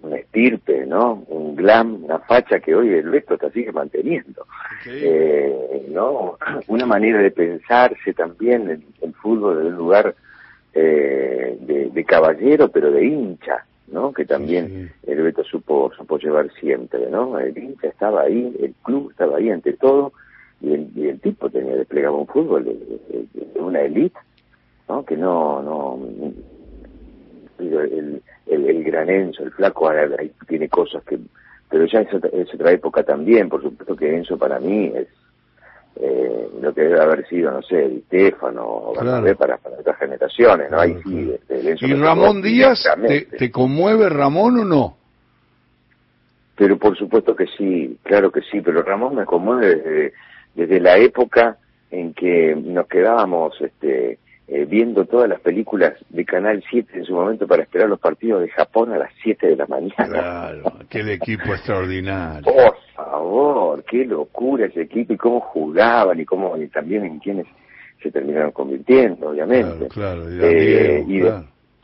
un 0.02 0.14
estirpe, 0.14 0.86
¿no? 0.86 1.24
Un 1.28 1.56
glam, 1.56 2.04
una 2.04 2.18
facha 2.20 2.60
que 2.60 2.74
hoy 2.74 2.88
el 2.88 3.10
Beto 3.10 3.36
te 3.36 3.50
sigue 3.50 3.72
manteniendo. 3.72 4.46
Eh, 4.86 5.86
¿No? 5.90 6.38
Una 6.68 6.86
manera 6.86 7.20
de 7.20 7.30
pensarse 7.30 8.12
también 8.14 8.70
en 8.70 8.84
el 9.02 9.14
fútbol 9.14 9.60
en 9.60 9.66
un 9.66 9.76
lugar 9.76 10.14
eh, 10.72 11.58
de, 11.60 12.04
caballero, 12.04 12.68
pero 12.70 12.90
de 12.90 13.04
hincha, 13.04 13.64
¿no? 13.88 14.12
Que 14.12 14.24
también 14.24 14.90
el 15.06 15.22
Beto 15.22 15.44
supo, 15.44 15.92
supo 15.96 16.18
llevar 16.18 16.50
siempre, 16.54 17.10
¿no? 17.10 17.38
El 17.38 17.56
hincha 17.56 17.88
estaba 17.88 18.22
ahí, 18.22 18.56
el 18.60 18.74
club 18.82 19.10
estaba 19.10 19.36
ahí 19.36 19.50
ante 19.50 19.74
todo, 19.74 20.12
y 20.60 20.72
el, 20.72 20.89
tenía 21.32 21.76
desplegado 21.76 22.16
un 22.16 22.26
fútbol 22.26 22.64
de, 22.64 23.60
una 23.60 23.82
élite, 23.82 24.18
¿no? 24.88 25.04
Que 25.04 25.16
no, 25.16 25.62
no, 25.62 25.98
el, 27.58 28.22
el, 28.46 28.70
el 28.70 28.84
gran 28.84 29.10
Enzo, 29.10 29.42
el 29.42 29.52
flaco, 29.52 29.90
tiene 30.48 30.68
cosas 30.68 31.02
que, 31.04 31.18
pero 31.68 31.84
ya 31.86 32.00
es 32.00 32.12
otra, 32.14 32.30
es 32.32 32.52
otra 32.54 32.72
época 32.72 33.02
también, 33.02 33.48
por 33.48 33.62
supuesto 33.62 33.96
que 33.96 34.16
Enzo 34.16 34.36
para 34.36 34.58
mí 34.58 34.92
es 34.94 35.08
eh, 35.96 36.48
lo 36.60 36.72
que 36.72 36.82
debe 36.82 37.00
haber 37.00 37.26
sido, 37.28 37.50
no 37.50 37.62
sé, 37.62 37.88
Di 37.88 38.00
Stefano 38.06 38.64
o 38.64 38.94
para, 38.94 39.20
para 39.36 39.78
otras 39.78 39.98
generaciones, 39.98 40.70
¿no? 40.70 40.80
Ahí 40.80 40.96
sí, 41.04 41.34
¿Y 41.80 41.94
Ramón 41.94 42.40
Díaz, 42.40 42.82
te, 43.06 43.22
te, 43.22 43.50
conmueve 43.50 44.08
Ramón 44.08 44.60
o 44.60 44.64
no? 44.64 44.96
Pero 46.56 46.78
por 46.78 46.96
supuesto 46.96 47.34
que 47.34 47.46
sí, 47.46 47.98
claro 48.02 48.30
que 48.30 48.42
sí, 48.42 48.60
pero 48.60 48.82
Ramón 48.82 49.16
me 49.16 49.24
conmueve 49.24 49.76
desde, 49.76 50.12
desde 50.54 50.80
la 50.80 50.96
época 50.98 51.58
en 51.90 52.14
que 52.14 52.54
nos 52.56 52.86
quedábamos 52.86 53.60
este, 53.60 54.18
eh, 54.52 54.64
viendo 54.64 55.04
todas 55.04 55.28
las 55.28 55.40
películas 55.40 55.94
de 56.08 56.24
Canal 56.24 56.62
7 56.70 56.98
en 56.98 57.04
su 57.04 57.14
momento 57.14 57.46
para 57.46 57.62
esperar 57.62 57.88
los 57.88 58.00
partidos 58.00 58.42
de 58.42 58.48
Japón 58.48 58.92
a 58.92 58.98
las 58.98 59.12
7 59.22 59.46
de 59.46 59.56
la 59.56 59.66
mañana. 59.66 60.08
Claro, 60.08 60.72
aquel 60.80 61.10
equipo 61.10 61.54
extraordinario. 61.54 62.42
Por 62.42 62.76
favor, 62.94 63.84
qué 63.84 64.04
locura 64.04 64.66
ese 64.66 64.82
equipo 64.82 65.12
y 65.12 65.16
cómo 65.16 65.40
jugaban 65.40 66.18
y 66.18 66.24
cómo 66.24 66.56
y 66.56 66.66
también 66.68 67.04
en 67.04 67.18
quienes 67.20 67.46
se 68.02 68.10
terminaron 68.10 68.50
convirtiendo, 68.50 69.30
obviamente. 69.30 69.86
Claro, 69.88 70.22
claro 70.24 70.28
eh, 70.28 71.04
y, 71.06 71.20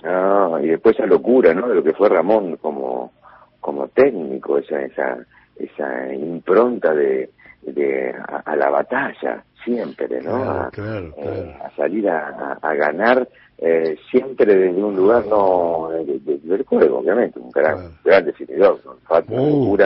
ah, 0.04 0.58
y 0.60 0.66
después 0.66 0.96
esa 0.96 1.06
locura, 1.06 1.54
¿no? 1.54 1.68
De 1.68 1.74
lo 1.76 1.84
que 1.84 1.92
fue 1.92 2.08
Ramón 2.08 2.56
como 2.56 3.12
como 3.60 3.88
técnico, 3.88 4.58
esa 4.58 4.82
esa 4.82 5.18
esa 5.56 6.14
impronta 6.14 6.92
de, 6.94 7.30
de 7.72 8.14
a 8.44 8.56
la 8.56 8.70
batalla, 8.70 9.44
siempre, 9.64 10.22
¿no? 10.22 10.36
a, 10.36 10.70
eh, 10.76 11.56
a, 11.62 11.70
salir 11.76 12.08
a, 12.08 12.58
ganar 12.74 13.28
eh, 13.58 13.96
siempre 14.10 14.54
desde 14.54 14.82
un 14.82 14.96
lugar 14.96 15.26
no 15.26 15.88
del 15.90 16.64
juego, 16.64 16.98
obviamente, 16.98 17.38
un 17.38 17.50
gran, 17.50 17.90
gran 18.04 18.24
definidor, 18.24 18.80
uh. 18.86 19.76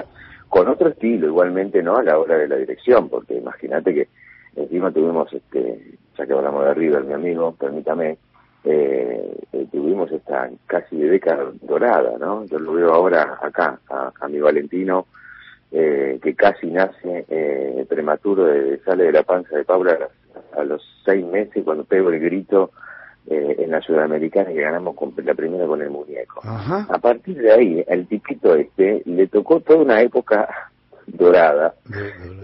con 0.49 0.69
otro 0.69 0.89
estilo 0.89 1.29
igualmente, 1.29 1.83
¿no? 1.83 1.97
A 1.97 2.03
la 2.03 2.19
hora 2.19 2.37
de 2.37 2.49
la 2.49 2.57
dirección, 2.57 3.09
porque 3.09 3.35
imagínate 3.35 3.95
que 3.95 4.09
encima 4.57 4.91
tuvimos, 4.91 5.33
este, 5.33 5.97
ya 6.19 6.27
que 6.27 6.33
hablamos 6.33 6.65
de 6.67 6.75
River, 6.75 7.05
mi 7.05 7.15
amigo, 7.15 7.55
permítame, 7.59 8.19
eh, 8.65 9.39
eh, 9.53 9.67
tuvimos 9.73 10.13
esta 10.13 10.51
casi 10.67 10.97
década 10.97 11.51
dorada, 11.63 12.19
¿no? 12.19 12.45
Yo 12.45 12.59
lo 12.59 12.75
veo 12.75 12.93
ahora 12.93 13.39
acá, 13.41 13.79
a, 13.89 14.13
a 14.21 14.29
mi 14.29 14.39
Valentino, 14.39 15.07
eh, 15.73 16.19
que 16.23 16.35
casi 16.35 16.67
nace 16.67 17.25
eh, 17.29 17.87
prematuro, 17.89 18.47
sale 18.85 19.05
de 19.05 19.13
la 19.13 19.23
panza 19.23 19.57
de 19.57 19.65
Paula 19.65 19.99
a, 20.57 20.65
los 20.65 20.83
seis 21.05 21.25
meses 21.25 21.63
cuando 21.65 21.85
pego 21.85 22.11
el 22.11 22.21
grito 22.21 22.71
eh, 23.29 23.57
en 23.59 23.71
la 23.71 23.81
Sudamericana 23.81 24.51
y 24.51 24.57
ganamos 24.57 24.97
con, 24.97 25.15
la 25.25 25.35
primera 25.35 25.67
con 25.67 25.81
el 25.83 25.91
muñeco. 25.91 26.41
A 26.45 26.99
partir 26.99 27.39
de 27.41 27.53
ahí, 27.53 27.85
el 27.87 28.07
tipito 28.07 28.55
este 28.55 29.03
le 29.05 29.29
tocó 29.29 29.61
toda 29.61 29.81
una 29.81 30.01
época 30.01 30.70
dorada, 31.13 31.75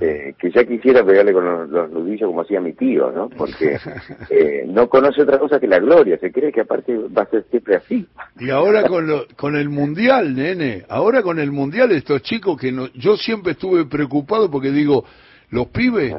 eh, 0.01 0.35
que 0.39 0.51
ya 0.51 0.65
quisiera 0.65 1.05
pegarle 1.05 1.33
con 1.33 1.71
los, 1.71 1.91
nudillos 1.91 2.29
como 2.29 2.43
hacía 2.43 2.61
mi 2.61 2.73
tío, 2.73 3.11
¿no? 3.11 3.29
Porque 3.29 3.79
eh, 4.31 4.65
no 4.67 4.89
conoce 4.89 5.23
otra 5.23 5.39
cosa 5.39 5.61
que 5.61 5.67
la 5.67 5.79
gloria, 5.79 6.19
se 6.19 6.33
cree 6.33 6.53
que 6.53 6.63
aparte 6.63 6.97
va 6.97 7.23
a 7.23 7.27
ser 7.27 7.45
siempre 7.51 7.77
así. 7.77 8.07
Y 8.39 8.51
ahora 8.51 8.87
con, 8.87 9.07
lo, 9.07 9.27
con 9.37 9.57
el 9.57 9.69
mundial, 9.69 10.35
nene, 10.35 10.85
ahora 10.89 11.23
con 11.23 11.39
el 11.39 11.53
mundial 11.53 11.93
estos 11.93 12.23
chicos 12.23 12.59
que 12.61 12.73
no, 12.73 12.89
yo 12.95 13.17
siempre 13.17 13.53
estuve 13.53 13.87
preocupado 13.87 14.51
porque 14.51 14.71
digo, 14.71 15.05
los 15.51 15.69
pibes 15.69 16.15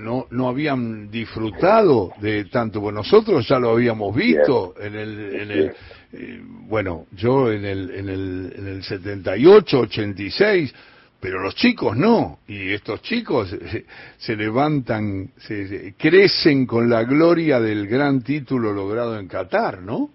no, 0.00 0.26
no 0.30 0.48
habían 0.48 1.10
disfrutado 1.10 2.10
de 2.20 2.46
tanto, 2.46 2.80
pues 2.80 2.94
nosotros 2.94 3.46
ya 3.48 3.58
lo 3.58 3.70
habíamos 3.70 4.14
visto 4.14 4.74
en 4.80 4.94
el, 4.96 5.34
en 5.34 5.50
el 5.50 5.72
eh, 6.14 6.40
bueno, 6.44 7.06
yo 7.12 7.50
en 7.50 7.64
el, 7.64 7.90
en 7.90 8.08
el, 8.08 8.52
en 8.56 8.66
el 8.68 8.82
78, 8.82 9.80
86, 9.80 10.74
pero 11.22 11.38
los 11.38 11.54
chicos 11.54 11.96
no, 11.96 12.40
y 12.48 12.72
estos 12.72 13.00
chicos 13.02 13.56
se 14.18 14.34
levantan, 14.34 15.30
se, 15.36 15.94
crecen 15.96 16.66
con 16.66 16.90
la 16.90 17.04
gloria 17.04 17.60
del 17.60 17.86
gran 17.86 18.22
título 18.22 18.72
logrado 18.72 19.16
en 19.16 19.28
Qatar, 19.28 19.82
¿no? 19.82 20.10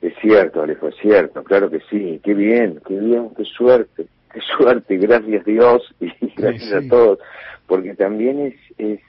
Es 0.00 0.14
cierto, 0.22 0.62
Alejo, 0.62 0.88
es 0.88 0.96
cierto, 1.02 1.44
claro 1.44 1.68
que 1.68 1.80
sí, 1.90 2.18
qué 2.24 2.32
bien, 2.32 2.80
qué 2.88 2.98
bien, 2.98 3.28
qué 3.36 3.44
suerte, 3.44 4.06
qué 4.32 4.40
suerte, 4.56 4.96
gracias 4.96 5.44
Dios 5.44 5.94
y 6.00 6.10
gracias 6.34 6.72
a 6.72 6.88
todos, 6.88 7.18
porque 7.66 7.94
también 7.94 8.40
es, 8.40 8.54
es 8.78 9.00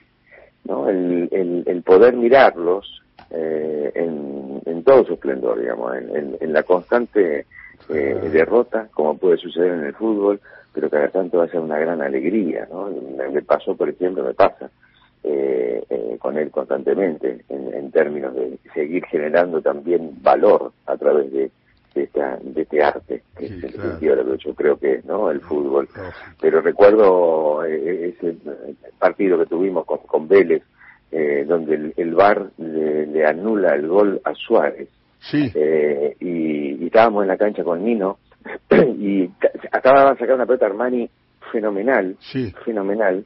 ¿no? 0.66 0.90
el, 0.90 1.30
el, 1.32 1.64
el 1.68 1.84
poder 1.84 2.18
mirarlos 2.18 3.02
eh, 3.30 3.94
en, 3.96 4.62
en 4.66 4.84
todo 4.84 5.06
su 5.06 5.14
esplendor, 5.14 5.58
digamos, 5.58 5.96
en, 5.96 6.36
en, 6.38 6.52
la 6.52 6.64
constante 6.64 7.46
eh, 7.88 8.30
derrota, 8.34 8.90
como 8.92 9.18
puede 9.18 9.38
suceder 9.38 9.72
en 9.72 9.86
el 9.86 9.94
fútbol, 9.94 10.42
pero 10.74 10.90
cada 10.90 11.10
tanto 11.10 11.40
va 11.40 11.46
a 11.46 11.50
ser 11.50 11.60
una 11.60 11.80
gran 11.80 12.02
alegría, 12.02 12.68
¿no? 12.72 12.90
Me, 13.32 13.42
pasó, 13.42 13.76
por 13.76 13.90
ejemplo, 13.90 14.24
me 14.24 14.34
pasa 14.34 14.70
eh, 15.24 15.84
eh, 15.90 16.18
con 16.20 16.38
él 16.38 16.50
constantemente, 16.50 17.44
en, 17.50 17.92
términos 17.92 18.34
de 18.34 18.58
seguir 18.74 19.04
generando 19.08 19.62
también 19.62 20.12
valor 20.22 20.72
a 20.86 20.96
través 20.96 21.30
de, 21.34 21.52
de, 21.94 22.04
esta, 22.04 22.38
de 22.42 22.62
este 22.62 22.82
arte, 22.82 23.22
que 23.38 23.48
es 23.48 23.52
el 23.52 23.74
sentido 23.74 24.16
de 24.16 24.24
lo 24.24 24.38
que 24.38 24.44
yo 24.46 24.56
creo 24.56 24.78
que 24.78 24.94
es, 24.94 25.06
¿no? 25.06 25.30
El 25.30 25.42
fútbol. 25.42 25.90
Pero 26.40 26.62
recuerdo 26.62 27.66
eh, 27.66 28.16
ese 28.18 28.38
partido 28.98 29.38
que 29.40 29.46
tuvimos 29.46 29.86
con, 29.86 29.98
con 30.00 30.28
Vélez, 30.28 30.64
donde 31.46 31.76
el, 31.76 31.94
el 31.98 32.14
VAR 32.16 32.50
le, 32.58 33.26
anula 33.26 33.76
el 33.76 33.90
gol 33.90 34.22
a 34.24 34.34
Suárez. 34.34 34.88
Sí. 35.20 35.52
y, 36.22 36.84
y 36.84 36.86
estábamos 36.86 37.24
en 37.24 37.28
la 37.28 37.38
cancha 37.38 37.64
con 37.66 37.84
Nino, 37.84 38.18
y 39.00 39.30
acababa 39.72 40.12
de 40.12 40.20
sacar 40.20 40.36
una 40.36 40.46
pelota 40.46 40.66
Armani 40.66 41.10
fenomenal, 41.52 42.16
sí, 42.20 42.54
fenomenal. 42.64 43.24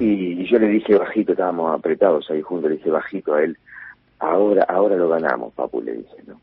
Y, 0.00 0.44
yo 0.46 0.58
le 0.58 0.68
dije 0.68 0.96
bajito, 0.96 1.32
estábamos 1.32 1.78
apretados 1.78 2.30
ahí 2.30 2.40
juntos, 2.42 2.70
le 2.70 2.76
dije 2.76 2.90
bajito 2.90 3.34
a 3.34 3.42
él, 3.42 3.56
ahora, 4.18 4.64
ahora 4.68 4.96
lo 4.96 5.08
ganamos, 5.08 5.52
papu, 5.54 5.82
le 5.82 5.92
dije, 5.92 6.16
¿no? 6.26 6.40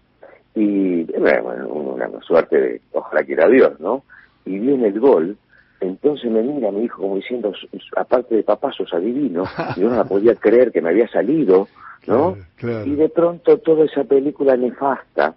Y 0.56 1.04
bueno, 1.06 1.68
una, 1.68 2.08
suerte 2.22 2.62
de, 2.62 2.82
ojalá 2.92 3.24
quiera 3.24 3.48
Dios, 3.48 3.80
¿no? 3.80 4.04
Y 4.46 4.60
viene 4.60 4.90
el 4.90 5.00
gol, 5.00 5.38
entonces 5.80 6.30
me 6.30 6.44
mira 6.44 6.72
mi 6.72 6.84
hijo 6.84 7.02
como 7.02 7.16
diciendo, 7.16 7.52
aparte 7.98 8.36
de 8.36 8.44
papá, 8.44 8.72
sos 8.72 8.94
adivino, 8.94 9.46
y 9.76 9.82
yo 9.82 9.90
no 9.90 9.96
la 9.96 10.04
podía 10.04 10.36
creer 10.40 10.72
que 10.72 10.82
me 10.82 10.90
había 10.90 11.08
salido, 11.08 11.68
¿no? 12.06 12.38
Y 12.62 12.96
de 12.96 13.10
pronto 13.10 13.58
toda 13.58 13.86
esa 13.86 14.04
película 14.04 14.56
nefasta, 14.56 15.34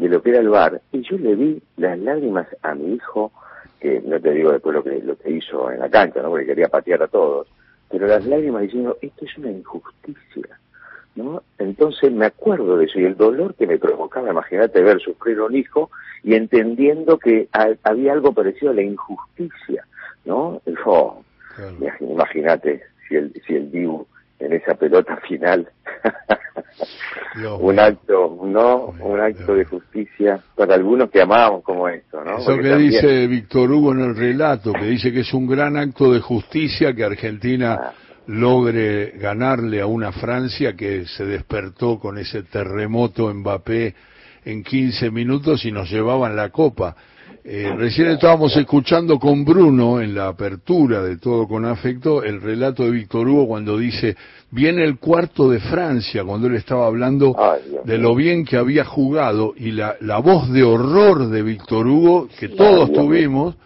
de 0.00 0.08
lo 0.08 0.22
que 0.22 0.30
era 0.30 0.40
el 0.40 0.48
bar, 0.48 0.80
y 0.92 1.02
yo 1.02 1.18
le 1.18 1.34
vi 1.34 1.62
las 1.76 1.98
lágrimas 1.98 2.46
a 2.62 2.74
mi 2.74 2.94
hijo, 2.94 3.32
que 3.78 4.00
no 4.00 4.20
te 4.20 4.32
digo 4.32 4.52
después 4.52 4.74
lo 4.74 4.82
que, 4.82 5.00
lo 5.02 5.16
que 5.16 5.30
hizo 5.30 5.70
en 5.70 5.80
la 5.80 5.90
cancha, 5.90 6.22
¿no? 6.22 6.30
porque 6.30 6.46
quería 6.46 6.68
patear 6.68 7.02
a 7.02 7.08
todos, 7.08 7.48
pero 7.90 8.06
las 8.06 8.24
lágrimas 8.26 8.62
diciendo, 8.62 8.96
esto 9.02 9.24
es 9.24 9.36
una 9.38 9.50
injusticia, 9.50 10.58
¿no? 11.16 11.42
Entonces 11.58 12.12
me 12.12 12.26
acuerdo 12.26 12.76
de 12.76 12.86
eso, 12.86 12.98
y 12.98 13.04
el 13.04 13.16
dolor 13.16 13.54
que 13.54 13.66
me 13.66 13.78
provocaba, 13.78 14.30
imagínate 14.30 14.80
ver 14.80 15.00
sufrir 15.00 15.38
a 15.38 15.44
un 15.44 15.56
hijo, 15.56 15.90
y 16.22 16.34
entendiendo 16.34 17.18
que 17.18 17.48
había 17.82 18.12
algo 18.12 18.32
parecido 18.32 18.70
a 18.72 18.74
la 18.74 18.82
injusticia, 18.82 19.84
¿no? 20.24 20.62
Oh, 20.86 21.22
imagínate 22.00 22.84
si 23.06 23.16
el, 23.16 23.32
si 23.46 23.54
el 23.54 23.70
Dibu 23.70 24.06
en 24.40 24.52
esa 24.54 24.74
pelota 24.74 25.16
final. 25.28 25.68
un 27.60 27.78
acto, 27.78 28.38
no, 28.42 28.94
un 29.00 29.20
acto 29.20 29.54
de 29.54 29.64
justicia 29.64 30.40
para 30.56 30.74
algunos 30.74 31.10
que 31.10 31.20
amamos 31.20 31.62
como 31.62 31.88
esto, 31.88 32.24
¿no? 32.24 32.38
Eso 32.38 32.56
que 32.56 32.76
dice 32.76 33.26
Víctor 33.26 33.70
Hugo 33.70 33.92
en 33.92 34.00
el 34.00 34.16
relato, 34.16 34.72
que 34.72 34.86
dice 34.86 35.12
que 35.12 35.20
es 35.20 35.32
un 35.32 35.46
gran 35.46 35.76
acto 35.76 36.12
de 36.12 36.20
justicia 36.20 36.94
que 36.94 37.04
Argentina 37.04 37.74
ah. 37.74 37.92
logre 38.26 39.12
ganarle 39.16 39.80
a 39.80 39.86
una 39.86 40.12
Francia 40.12 40.74
que 40.74 41.06
se 41.06 41.24
despertó 41.24 41.98
con 41.98 42.18
ese 42.18 42.42
terremoto 42.44 43.32
Mbappé 43.32 43.94
en 44.44 44.64
15 44.64 45.10
minutos 45.10 45.64
y 45.64 45.72
nos 45.72 45.90
llevaban 45.90 46.34
la 46.34 46.48
copa. 46.48 46.96
Eh, 47.42 47.72
recién 47.74 48.08
estábamos 48.08 48.54
escuchando 48.54 49.18
con 49.18 49.46
Bruno 49.46 50.02
en 50.02 50.14
la 50.14 50.28
apertura 50.28 51.02
de 51.02 51.16
Todo 51.16 51.48
con 51.48 51.64
Afecto 51.64 52.22
el 52.22 52.42
relato 52.42 52.84
de 52.84 52.90
Víctor 52.90 53.26
Hugo 53.26 53.46
cuando 53.46 53.78
dice, 53.78 54.14
viene 54.50 54.84
el 54.84 54.98
cuarto 54.98 55.48
de 55.48 55.58
Francia, 55.58 56.22
cuando 56.22 56.48
él 56.48 56.56
estaba 56.56 56.86
hablando 56.86 57.34
de 57.84 57.96
lo 57.96 58.14
bien 58.14 58.44
que 58.44 58.58
había 58.58 58.84
jugado 58.84 59.54
y 59.56 59.70
la, 59.70 59.96
la 60.00 60.18
voz 60.18 60.50
de 60.50 60.62
horror 60.62 61.28
de 61.28 61.42
Víctor 61.42 61.86
Hugo 61.86 62.28
que 62.38 62.50
todos 62.50 62.92
tuvimos, 62.92 63.56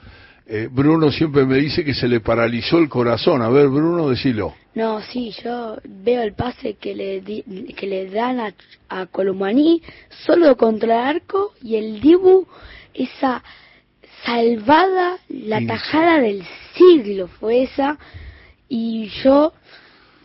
eh, 0.47 0.69
Bruno 0.71 1.11
siempre 1.11 1.45
me 1.45 1.57
dice 1.57 1.85
que 1.85 1.95
se 1.95 2.07
le 2.07 2.21
paralizó 2.21 2.79
el 2.79 2.89
corazón. 2.89 3.43
A 3.43 3.49
ver, 3.49 3.69
Bruno, 3.69 4.09
decilo. 4.09 4.55
No, 4.75 5.01
sí, 5.01 5.33
yo 5.43 5.79
veo 5.85 6.23
el 6.23 6.35
pase 6.35 6.75
que 6.75 6.95
le, 6.95 7.23
que 7.75 7.87
le 7.89 8.09
dan 8.09 8.39
a, 8.39 8.55
a 8.89 9.07
Colomaní 9.07 9.83
solo 10.25 10.57
contra 10.57 11.09
el 11.09 11.17
arco 11.17 11.55
y 11.61 11.75
el 11.75 12.01
Dibu, 12.01 12.47
esa 12.93 13.43
salvada, 14.25 15.19
la 15.29 15.67
tajada 15.67 16.21
del 16.21 16.43
siglo 16.75 17.29
fue 17.29 17.65
esa. 17.65 17.99
Y 18.69 19.09
yo, 19.23 19.53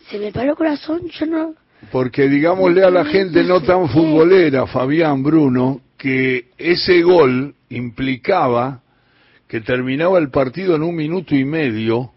se 0.09 0.19
me 0.19 0.31
paró 0.31 0.51
el 0.51 0.57
corazón, 0.57 1.09
yo 1.09 1.25
no... 1.25 1.55
Porque 1.91 2.27
digámosle 2.27 2.83
a 2.83 2.89
la 2.89 3.05
gente 3.05 3.43
no 3.43 3.61
tan 3.61 3.87
futbolera, 3.89 4.67
Fabián 4.67 5.23
Bruno, 5.23 5.81
que 5.97 6.47
ese 6.57 7.01
gol 7.01 7.55
implicaba 7.69 8.81
que 9.47 9.61
terminaba 9.61 10.19
el 10.19 10.29
partido 10.29 10.75
en 10.75 10.83
un 10.83 10.95
minuto 10.95 11.35
y 11.35 11.45
medio 11.45 12.11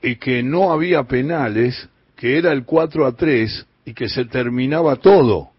y 0.00 0.16
que 0.16 0.42
no 0.42 0.72
había 0.72 1.02
penales, 1.04 1.88
que 2.16 2.38
era 2.38 2.52
el 2.52 2.64
4 2.64 3.06
a 3.06 3.12
3 3.12 3.66
y 3.84 3.94
que 3.94 4.08
se 4.08 4.24
terminaba 4.26 4.96
todo 4.96 5.50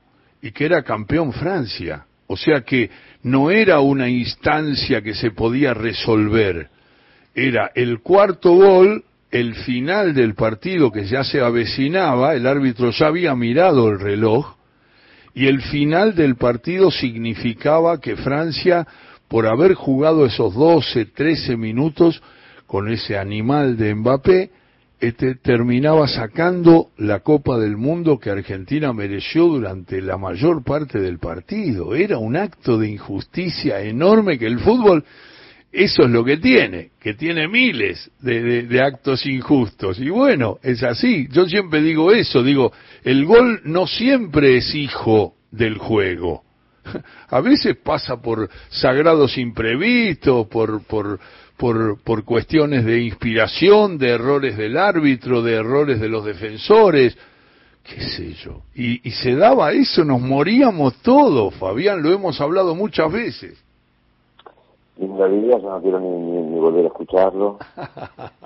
y 0.41 0.51
que 0.51 0.65
era 0.65 0.83
campeón 0.83 1.33
Francia. 1.33 2.05
O 2.27 2.37
sea 2.37 2.61
que 2.61 2.89
no 3.23 3.51
era 3.51 3.79
una 3.79 4.09
instancia 4.09 5.01
que 5.01 5.13
se 5.13 5.31
podía 5.31 5.73
resolver, 5.73 6.69
era 7.35 7.71
el 7.75 7.99
cuarto 7.99 8.53
gol, 8.53 9.03
el 9.31 9.55
final 9.55 10.13
del 10.13 10.33
partido 10.33 10.91
que 10.91 11.05
ya 11.05 11.23
se 11.23 11.41
avecinaba, 11.41 12.33
el 12.33 12.47
árbitro 12.47 12.91
ya 12.91 13.07
había 13.07 13.35
mirado 13.35 13.89
el 13.89 13.99
reloj, 13.99 14.55
y 15.33 15.47
el 15.47 15.61
final 15.61 16.15
del 16.15 16.35
partido 16.35 16.91
significaba 16.91 18.01
que 18.01 18.15
Francia, 18.15 18.87
por 19.27 19.45
haber 19.45 19.75
jugado 19.75 20.25
esos 20.25 20.53
12, 20.55 21.05
13 21.05 21.55
minutos 21.55 22.21
con 22.65 22.89
ese 22.91 23.17
animal 23.17 23.77
de 23.77 23.93
Mbappé, 23.93 24.51
este, 24.99 25.35
terminaba 25.35 26.07
sacando 26.07 26.89
la 26.97 27.19
Copa 27.21 27.57
del 27.57 27.77
Mundo 27.77 28.19
que 28.19 28.31
Argentina 28.31 28.91
mereció 28.91 29.45
durante 29.45 30.01
la 30.01 30.17
mayor 30.17 30.63
parte 30.63 30.99
del 30.99 31.19
partido. 31.19 31.95
Era 31.95 32.17
un 32.17 32.35
acto 32.35 32.77
de 32.77 32.89
injusticia 32.89 33.79
enorme 33.81 34.37
que 34.37 34.47
el 34.47 34.59
fútbol, 34.59 35.05
eso 35.71 36.03
es 36.03 36.09
lo 36.09 36.25
que 36.25 36.37
tiene, 36.37 36.91
que 36.99 37.13
tiene 37.13 37.47
miles 37.47 38.11
de, 38.19 38.81
actos 38.83 39.25
injustos. 39.25 39.99
Y 39.99 40.09
bueno, 40.09 40.57
es 40.63 40.83
así. 40.83 41.29
Yo 41.31 41.47
siempre 41.47 41.81
digo 41.81 42.11
eso, 42.11 42.43
digo, 42.43 42.73
el 43.03 43.25
gol 43.25 43.61
no 43.63 43.87
siempre 43.87 44.57
es 44.57 44.75
hijo 44.75 45.35
del 45.49 45.77
juego. 45.77 46.43
A 47.29 47.39
veces 47.39 47.77
pasa 47.77 48.21
por 48.21 48.49
sagrados 48.69 49.37
imprevistos, 49.37 50.47
por, 50.47 50.83
por, 50.83 51.19
por, 51.59 52.01
por 52.01 52.23
cuestiones 52.23 52.85
de 52.85 53.01
inspiración, 53.01 53.97
de 53.97 54.11
errores 54.11 54.57
del 54.57 54.77
árbitro, 54.77 55.41
de 55.41 55.55
errores 55.55 55.99
de 55.99 56.07
los 56.07 56.23
defensores, 56.23 57.17
qué 57.83 58.01
sé 58.01 58.31
yo. 58.33 58.61
Y, 58.73 59.05
y 59.07 59.11
se 59.11 59.35
daba 59.35 59.73
eso, 59.73 60.05
nos 60.05 60.21
moríamos 60.21 60.95
todos, 61.01 61.53
Fabián, 61.55 62.01
lo 62.01 62.13
hemos 62.13 62.39
hablado 62.39 62.75
muchas 62.75 63.11
veces. 63.11 63.61
En 64.97 65.17
realidad 65.17 65.59
yo 65.61 65.69
no 65.69 65.81
quiero 65.81 65.99
ni, 65.99 66.59
volver 66.59 66.85
a 66.85 66.87
escucharlo. 66.87 67.59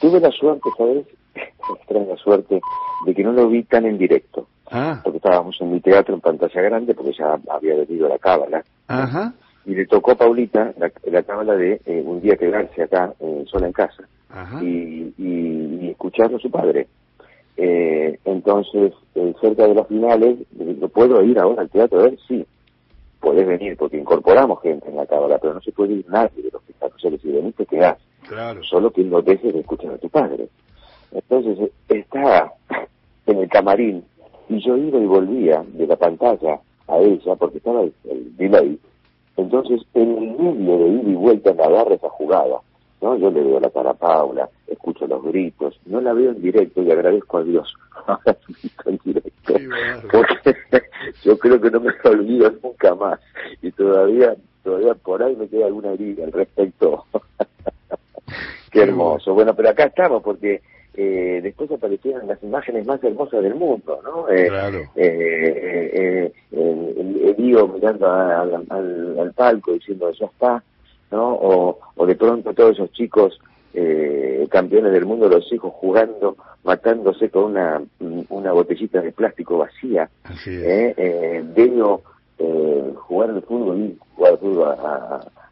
tuve, 0.00 0.20
la 0.20 0.30
suerte, 0.30 0.68
¿sabes? 0.76 1.06
extraña 1.80 2.16
suerte 2.16 2.60
de 3.06 3.14
que 3.14 3.24
no 3.24 3.32
lo 3.32 3.48
vi 3.48 3.62
tan 3.62 3.86
en 3.86 3.96
directo. 3.96 4.46
Ah. 4.70 5.00
Porque 5.02 5.16
estábamos 5.16 5.58
en 5.62 5.72
mi 5.72 5.80
teatro 5.80 6.14
en 6.14 6.20
pantalla 6.20 6.60
grande, 6.60 6.94
porque 6.94 7.12
ya 7.18 7.38
había 7.48 7.74
venido 7.76 8.06
la 8.06 8.18
cábala. 8.18 8.62
Ajá 8.86 9.32
y 9.66 9.74
le 9.74 9.86
tocó 9.86 10.12
a 10.12 10.16
Paulita 10.16 10.72
la, 10.78 10.90
la 11.04 11.22
tabla 11.22 11.54
de 11.54 11.80
eh, 11.86 12.02
un 12.04 12.20
día 12.20 12.36
quedarse 12.36 12.82
acá 12.82 13.14
eh, 13.20 13.44
sola 13.46 13.66
en 13.66 13.72
casa 13.72 14.08
y, 14.60 15.14
y, 15.16 15.90
escucharlo 15.90 16.38
a 16.38 16.40
su 16.40 16.50
padre. 16.50 16.88
Eh, 17.56 18.18
entonces, 18.24 18.92
cerca 19.40 19.68
de 19.68 19.74
las 19.74 19.86
finales, 19.86 20.38
¿lo 20.58 20.88
puedo 20.88 21.22
ir 21.22 21.38
ahora 21.38 21.62
al 21.62 21.70
teatro 21.70 22.00
a 22.00 22.02
ver? 22.04 22.18
Sí, 22.26 22.44
podés 23.20 23.46
venir, 23.46 23.76
porque 23.76 23.96
incorporamos 23.96 24.60
gente 24.60 24.88
en 24.88 24.96
la 24.96 25.06
tabla, 25.06 25.38
pero 25.38 25.54
no 25.54 25.60
se 25.60 25.70
puede 25.70 25.94
ir 25.94 26.06
nadie 26.08 26.42
de 26.42 26.50
los 26.50 26.62
que 26.62 26.72
están. 26.72 26.90
O 26.92 26.98
sea, 26.98 27.10
si 27.16 27.30
venís 27.30 27.54
te 27.54 27.64
quedás. 27.64 27.96
Claro. 28.26 28.62
Solo 28.64 28.90
que 28.90 29.04
no 29.04 29.22
dejes 29.22 29.52
de 29.52 29.60
escuchar 29.60 29.92
a 29.92 29.98
tu 29.98 30.08
padre. 30.08 30.48
Entonces, 31.12 31.70
estaba 31.88 32.52
en 33.26 33.38
el 33.38 33.48
camarín 33.48 34.04
y 34.48 34.58
yo 34.58 34.76
iba 34.76 34.98
y 34.98 35.06
volvía 35.06 35.64
de 35.68 35.86
la 35.86 35.96
pantalla 35.96 36.60
a 36.88 36.98
ella, 36.98 37.36
porque 37.36 37.58
estaba 37.58 37.82
el, 37.82 37.94
el 38.10 38.36
delay, 38.36 38.78
entonces, 39.36 39.82
en 39.94 40.18
el 40.18 40.54
medio 40.54 40.78
de 40.78 40.88
ir 40.88 41.08
y 41.08 41.14
vuelta 41.14 41.52
me 41.52 41.64
agarra 41.64 41.94
esa 41.94 42.08
jugada. 42.08 42.60
¿no? 43.00 43.16
Yo 43.16 43.30
le 43.30 43.42
veo 43.42 43.60
la 43.60 43.70
cara 43.70 43.90
a 43.90 43.94
Paula, 43.94 44.48
escucho 44.66 45.06
los 45.06 45.22
gritos, 45.24 45.78
no 45.86 46.00
la 46.00 46.12
veo 46.12 46.30
en 46.30 46.40
directo 46.40 46.82
y 46.82 46.90
agradezco 46.90 47.38
a 47.38 47.44
Dios 47.44 47.74
en 48.86 49.00
directo. 49.04 49.54
Porque 50.10 50.56
yo 51.22 51.38
creo 51.38 51.60
que 51.60 51.70
no 51.70 51.80
me 51.80 51.92
olvido 52.04 52.50
nunca 52.62 52.94
más. 52.94 53.20
Y 53.60 53.70
todavía, 53.72 54.34
todavía 54.62 54.94
por 54.94 55.22
ahí 55.22 55.36
me 55.36 55.48
queda 55.48 55.66
alguna 55.66 55.92
herida 55.92 56.24
al 56.24 56.32
respecto. 56.32 57.04
Qué 58.70 58.82
hermoso. 58.82 59.34
Bueno, 59.34 59.54
pero 59.54 59.70
acá 59.70 59.84
estamos 59.84 60.22
porque 60.22 60.62
eh, 60.96 61.40
después 61.42 61.70
aparecieron 61.70 62.26
las 62.26 62.42
imágenes 62.42 62.86
más 62.86 63.02
hermosas 63.02 63.42
del 63.42 63.54
mundo, 63.54 64.00
¿no? 64.04 64.28
Eh, 64.28 64.46
claro. 64.48 64.78
Eh, 64.94 65.92
eh, 65.94 66.32
el, 66.52 67.36
el, 67.38 67.68
mirando 67.72 68.10
al, 68.10 69.32
palco 69.34 69.72
diciendo 69.72 70.10
ya 70.12 70.26
está, 70.26 70.62
¿no? 71.10 71.34
O, 71.34 71.78
o 71.96 72.06
de 72.06 72.14
pronto 72.14 72.54
todos 72.54 72.72
esos 72.72 72.92
chicos 72.92 73.38
campeones 74.50 74.92
del 74.92 75.04
mundo, 75.04 75.28
los 75.28 75.52
hijos 75.52 75.72
jugando, 75.74 76.36
matándose 76.62 77.28
con 77.28 77.44
una, 77.44 77.82
una 78.28 78.52
botellita 78.52 79.00
de 79.00 79.10
plástico 79.10 79.58
vacía. 79.58 80.08
Así 80.22 80.50
eh, 82.38 82.92
jugar 82.96 83.30
al 83.30 83.42
fútbol 83.42 83.78
y 83.78 83.98
jugar 84.16 84.32
al 84.32 84.38
fútbol 84.38 84.68
a, 84.68 84.72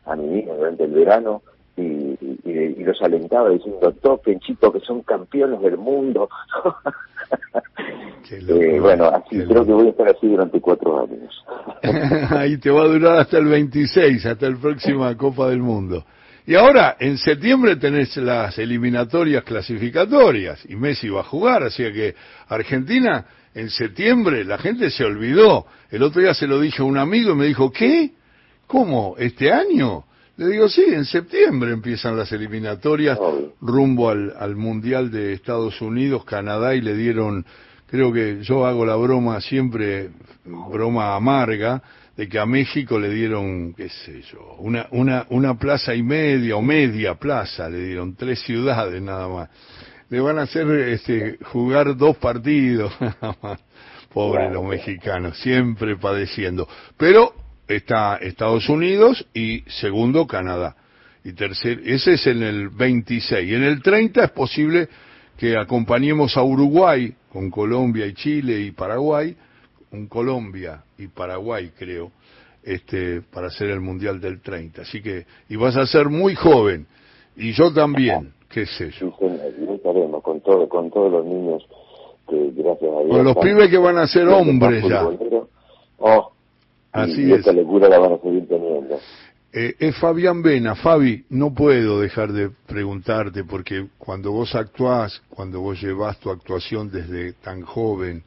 a, 0.05 0.13
a 0.13 0.17
mi 0.17 0.27
niño 0.27 0.55
durante 0.57 0.85
el 0.85 0.93
verano 0.93 1.43
y, 1.77 2.19
y, 2.45 2.85
los 2.85 3.01
alentaba 3.01 3.51
diciendo 3.51 3.93
toquen 4.03 4.41
chicos 4.41 4.73
que 4.73 4.81
son 4.81 5.03
campeones 5.03 5.61
del 5.63 5.79
mundo 5.79 6.29
eh, 8.31 8.79
bueno 8.81 9.07
así 9.07 9.43
creo 9.45 9.65
que 9.65 9.73
voy 9.73 9.87
a 9.87 9.91
estar 9.91 10.09
así 10.09 10.29
durante 10.29 10.61
cuatro 10.61 11.01
años 11.01 11.45
ahí 12.31 12.59
te 12.59 12.71
va 12.71 12.83
a 12.83 12.89
durar 12.89 13.21
hasta 13.21 13.39
el 13.39 13.47
26 13.47 14.27
hasta 14.27 14.47
el 14.47 14.59
próxima 14.59 15.17
Copa 15.17 15.49
del 15.49 15.61
Mundo 15.61 16.05
y 16.45 16.57
ahora 16.57 16.97
en 16.99 17.17
septiembre 17.19 17.77
tenés 17.77 18.17
las 18.17 18.59
eliminatorias 18.59 19.45
clasificatorias 19.45 20.69
y 20.69 20.77
Messi 20.77 21.09
va 21.09 21.21
a 21.21 21.25
jugar 21.25 21.63
así 21.63 21.85
que 21.93 22.15
Argentina 22.49 23.25
en 23.55 23.71
septiembre 23.71 24.45
la 24.45 24.59
gente 24.59 24.91
se 24.91 25.05
olvidó 25.05 25.67
el 25.91 26.03
otro 26.03 26.21
día 26.21 26.35
se 26.35 26.47
lo 26.47 26.61
dije 26.61 26.83
a 26.83 26.85
un 26.85 26.99
amigo 26.99 27.33
y 27.33 27.37
me 27.37 27.47
dijo 27.47 27.71
¿qué? 27.71 28.11
¿cómo? 28.67 29.15
¿este 29.19 29.53
año? 29.53 30.05
Le 30.43 30.49
digo, 30.49 30.69
sí, 30.69 30.83
en 30.89 31.05
septiembre 31.05 31.71
empiezan 31.71 32.17
las 32.17 32.33
eliminatorias 32.33 33.17
rumbo 33.61 34.11
al, 34.11 34.35
al 34.37 34.57
Mundial 34.57 35.09
de 35.13 35.35
Estados 35.35 35.81
Unidos, 35.81 36.25
Canadá, 36.25 36.75
y 36.75 36.81
le 36.81 36.97
dieron, 36.97 37.47
creo 37.87 38.13
que 38.13 38.43
yo 38.43 38.67
hago 38.67 38.85
la 38.85 38.97
broma 38.97 39.41
siempre, 39.41 40.11
broma 40.45 41.15
amarga, 41.15 41.81
de 42.17 42.29
que 42.29 42.41
a 42.41 42.47
México 42.47 42.99
le 42.99 43.11
dieron, 43.11 43.73
qué 43.75 43.89
sé 43.89 44.23
yo, 44.23 44.57
una, 44.59 44.89
una, 44.91 45.27
una 45.31 45.57
plaza 45.57 45.95
y 45.95 46.03
media 46.03 46.57
o 46.57 46.63
media 46.63 47.15
plaza, 47.15 47.71
le 47.71 47.79
dieron 47.79 48.17
tres 48.17 48.41
ciudades 48.41 49.01
nada 49.01 49.29
más. 49.29 49.49
Le 50.09 50.19
van 50.19 50.41
a 50.41 50.43
hacer 50.43 50.69
este, 50.89 51.39
jugar 51.53 51.97
dos 51.97 52.17
partidos 52.17 52.93
nada 53.01 53.37
más. 53.41 53.61
Pobres 54.13 54.53
los 54.53 54.65
mexicanos, 54.65 55.39
siempre 55.39 55.97
padeciendo. 55.97 56.69
Pero 56.97 57.42
está 57.69 58.17
Estados 58.17 58.69
Unidos 58.69 59.27
y 59.35 59.61
segundo 59.69 60.27
Canadá. 60.27 60.77
Y 61.25 61.33
tercer, 61.33 61.81
ese 61.85 62.15
es 62.15 62.27
en 62.27 62.43
el 62.43 62.69
26. 62.69 63.49
Y 63.49 63.55
en 63.55 63.63
el 63.63 63.83
30 63.83 64.25
es 64.25 64.31
posible 64.31 64.89
que 65.37 65.57
acompañemos 65.57 66.37
a 66.37 66.43
Uruguay 66.43 67.15
con 67.33 67.51
Colombia 67.51 68.07
y 68.07 68.15
Chile 68.15 68.61
y 68.61 68.71
Paraguay, 68.73 69.37
un 69.93 70.07
Colombia 70.07 70.83
y 70.99 71.07
Paraguay 71.07 71.73
creo, 71.77 72.13
este, 72.63 73.23
para 73.23 73.49
hacer 73.49 73.71
el 73.71 73.81
Mundial 73.81 74.21
del 74.21 74.41
30. 74.41 74.83
Así 74.83 75.01
que, 75.01 75.27
y 75.49 75.57
vas 75.57 75.77
a 75.77 75.87
ser 75.87 76.09
muy 76.09 76.35
joven, 76.35 76.87
y 77.37 77.53
yo 77.53 77.73
también, 77.73 78.33
qué 78.49 78.67
sé 78.67 78.91
yo. 78.91 79.11
con, 79.13 80.41
todo, 80.41 80.69
con 80.69 80.91
todos 80.91 81.11
los 81.11 81.25
niños 81.25 81.67
que 82.29 82.51
gracias 82.55 82.91
a 82.91 83.01
Dios... 83.01 83.17
Con 83.17 83.25
los 83.25 83.37
pibes 83.37 83.69
que 83.71 83.79
van 83.79 83.99
a 83.99 84.07
ser 84.07 84.29
hombres 84.29 84.85
ya. 84.87 85.09
Oh, 85.99 86.32
Así 86.93 87.23
y 87.23 87.33
es. 87.33 87.41
esta 87.41 87.53
locura 87.53 87.89
la 87.89 87.99
van 87.99 88.13
a 88.13 88.19
seguir 88.19 88.47
teniendo. 88.47 88.99
Eh, 89.55 89.77
es 89.79 89.97
Fabián 89.97 90.43
Vena. 90.43 90.75
Fabi, 90.75 91.25
no 91.31 91.53
puedo 91.53 92.01
dejar 92.01 92.33
de 92.33 92.51
preguntarte 92.67 93.45
porque 93.45 93.87
cuando 93.99 94.33
vos 94.33 94.55
actuás, 94.55 95.21
cuando 95.29 95.61
vos 95.61 95.81
llevas 95.81 96.19
tu 96.21 96.31
actuación 96.31 96.91
desde 96.91 97.35
tan 97.35 97.61
joven, 97.63 98.23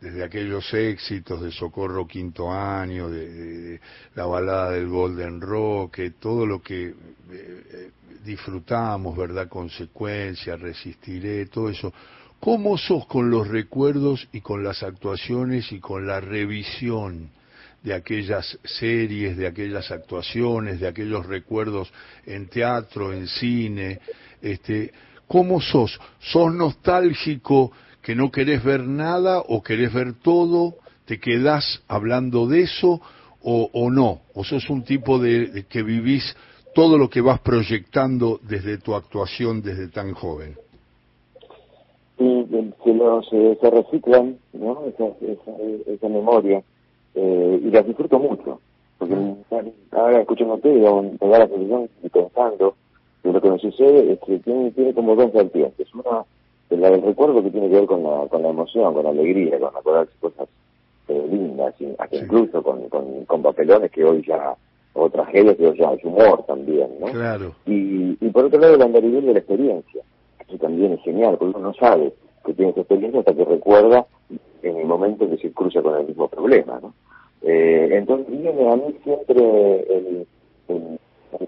desde 0.00 0.24
aquellos 0.24 0.72
éxitos 0.74 1.42
de 1.42 1.52
Socorro 1.52 2.06
Quinto 2.06 2.50
Año, 2.52 3.08
de, 3.08 3.80
la 4.16 4.26
balada 4.26 4.72
del 4.72 4.88
Golden 4.88 5.40
Rock, 5.40 6.00
todo 6.18 6.44
lo 6.44 6.60
que 6.60 6.86
eh, 6.86 6.94
eh, 7.30 7.90
disfrutamos, 8.24 9.16
¿verdad? 9.16 9.48
Consecuencia, 9.48 10.56
resistiré, 10.56 11.46
todo 11.46 11.70
eso. 11.70 11.92
¿Cómo 12.40 12.76
sos 12.76 13.06
con 13.06 13.30
los 13.30 13.48
recuerdos 13.48 14.28
y 14.32 14.40
con 14.40 14.64
las 14.64 14.82
actuaciones 14.82 15.72
y 15.72 15.78
con 15.78 16.06
la 16.06 16.20
revisión? 16.20 17.30
De 17.84 17.92
aquellas 17.92 18.58
series, 18.64 19.36
de 19.36 19.46
aquellas 19.46 19.90
actuaciones, 19.90 20.80
de 20.80 20.88
aquellos 20.88 21.26
recuerdos 21.26 21.92
en 22.24 22.48
teatro, 22.48 23.12
en 23.12 23.28
cine, 23.28 24.00
este, 24.40 24.90
¿cómo 25.28 25.60
sos? 25.60 26.00
¿Sos 26.18 26.52
nostálgico 26.52 27.72
que 28.00 28.14
no 28.14 28.30
querés 28.30 28.64
ver 28.64 28.84
nada 28.84 29.40
o 29.46 29.62
querés 29.62 29.92
ver 29.92 30.14
todo? 30.14 30.76
¿Te 31.04 31.20
quedás 31.20 31.82
hablando 31.86 32.46
de 32.46 32.62
eso 32.62 33.02
o, 33.42 33.70
o 33.74 33.90
no? 33.90 34.22
¿O 34.32 34.44
sos 34.44 34.70
un 34.70 34.82
tipo 34.82 35.18
de, 35.18 35.66
que 35.68 35.82
vivís 35.82 36.34
todo 36.74 36.96
lo 36.96 37.10
que 37.10 37.20
vas 37.20 37.40
proyectando 37.40 38.40
desde 38.42 38.78
tu 38.78 38.94
actuación 38.94 39.60
desde 39.60 39.88
tan 39.88 40.14
joven? 40.14 40.56
Sí, 42.16 42.46
se, 42.82 42.94
los, 42.94 43.28
se 43.28 43.70
reciclan, 43.70 44.38
¿no? 44.54 44.86
Esa, 44.86 45.04
esa, 45.20 45.50
esa 45.86 46.08
memoria 46.08 46.64
eh, 47.14 47.60
y 47.62 47.70
las 47.70 47.86
disfruto 47.86 48.18
mucho, 48.18 48.60
porque 48.98 49.14
ahora 49.92 50.20
escuchándote, 50.20 50.68
digamos, 50.68 51.06
me 51.20 51.28
da 51.28 51.38
la 51.40 51.48
sensación 51.48 51.88
y 52.02 52.08
pensando 52.08 52.74
que 53.22 53.32
lo 53.32 53.40
que 53.40 53.50
me 53.50 53.58
sucede 53.58 54.12
es 54.12 54.18
que 54.20 54.38
tiene, 54.40 54.70
tiene 54.72 54.94
como 54.94 55.14
dos 55.16 55.32
vertientes. 55.32 55.92
Una, 55.94 56.24
la 56.70 56.90
del 56.90 57.02
recuerdo 57.02 57.42
que 57.42 57.50
tiene 57.50 57.68
que 57.68 57.76
ver 57.76 57.86
con 57.86 58.02
la, 58.02 58.26
con 58.28 58.42
la 58.42 58.48
emoción, 58.48 58.92
con 58.94 59.04
la 59.04 59.10
alegría, 59.10 59.58
con 59.58 59.76
acordarse 59.76 60.12
cosas 60.20 60.48
eh, 61.08 61.26
lindas, 61.30 61.74
hasta 61.98 62.16
incluso 62.16 62.62
con, 62.62 62.88
con, 62.88 63.24
con, 63.26 63.42
papelones 63.42 63.90
que 63.90 64.04
hoy 64.04 64.24
ya, 64.26 64.54
o 64.94 65.08
tragedias 65.08 65.56
que 65.56 65.68
hoy 65.68 65.78
ya 65.78 65.92
es 65.92 66.04
humor 66.04 66.44
también, 66.46 66.88
¿no? 67.00 67.06
Claro. 67.06 67.52
Y, 67.66 68.16
y 68.20 68.30
por 68.30 68.46
otro 68.46 68.58
lado, 68.58 68.74
el 68.74 68.82
andarivel 68.82 69.26
de 69.26 69.32
la 69.34 69.38
experiencia, 69.38 70.02
que 70.48 70.58
también 70.58 70.92
es 70.92 71.02
genial, 71.02 71.36
porque 71.38 71.56
uno 71.56 71.68
no 71.68 71.74
sabe 71.74 72.12
que 72.44 72.54
tiene 72.54 72.72
esa 72.72 72.80
experiencia 72.80 73.20
hasta 73.20 73.34
que 73.34 73.44
recuerda 73.44 74.06
en 74.62 74.76
el 74.76 74.86
momento 74.86 75.28
que 75.28 75.38
se 75.38 75.52
cruza 75.52 75.82
con 75.82 75.98
el 75.98 76.06
mismo 76.06 76.28
problema, 76.28 76.80
¿no? 76.80 76.94
Eh, 77.42 77.90
entonces 77.92 78.26
viene 78.40 78.70
a 78.70 78.76
mí 78.76 78.94
siempre 79.04 79.80
el, 79.90 80.26
el, 80.68 80.98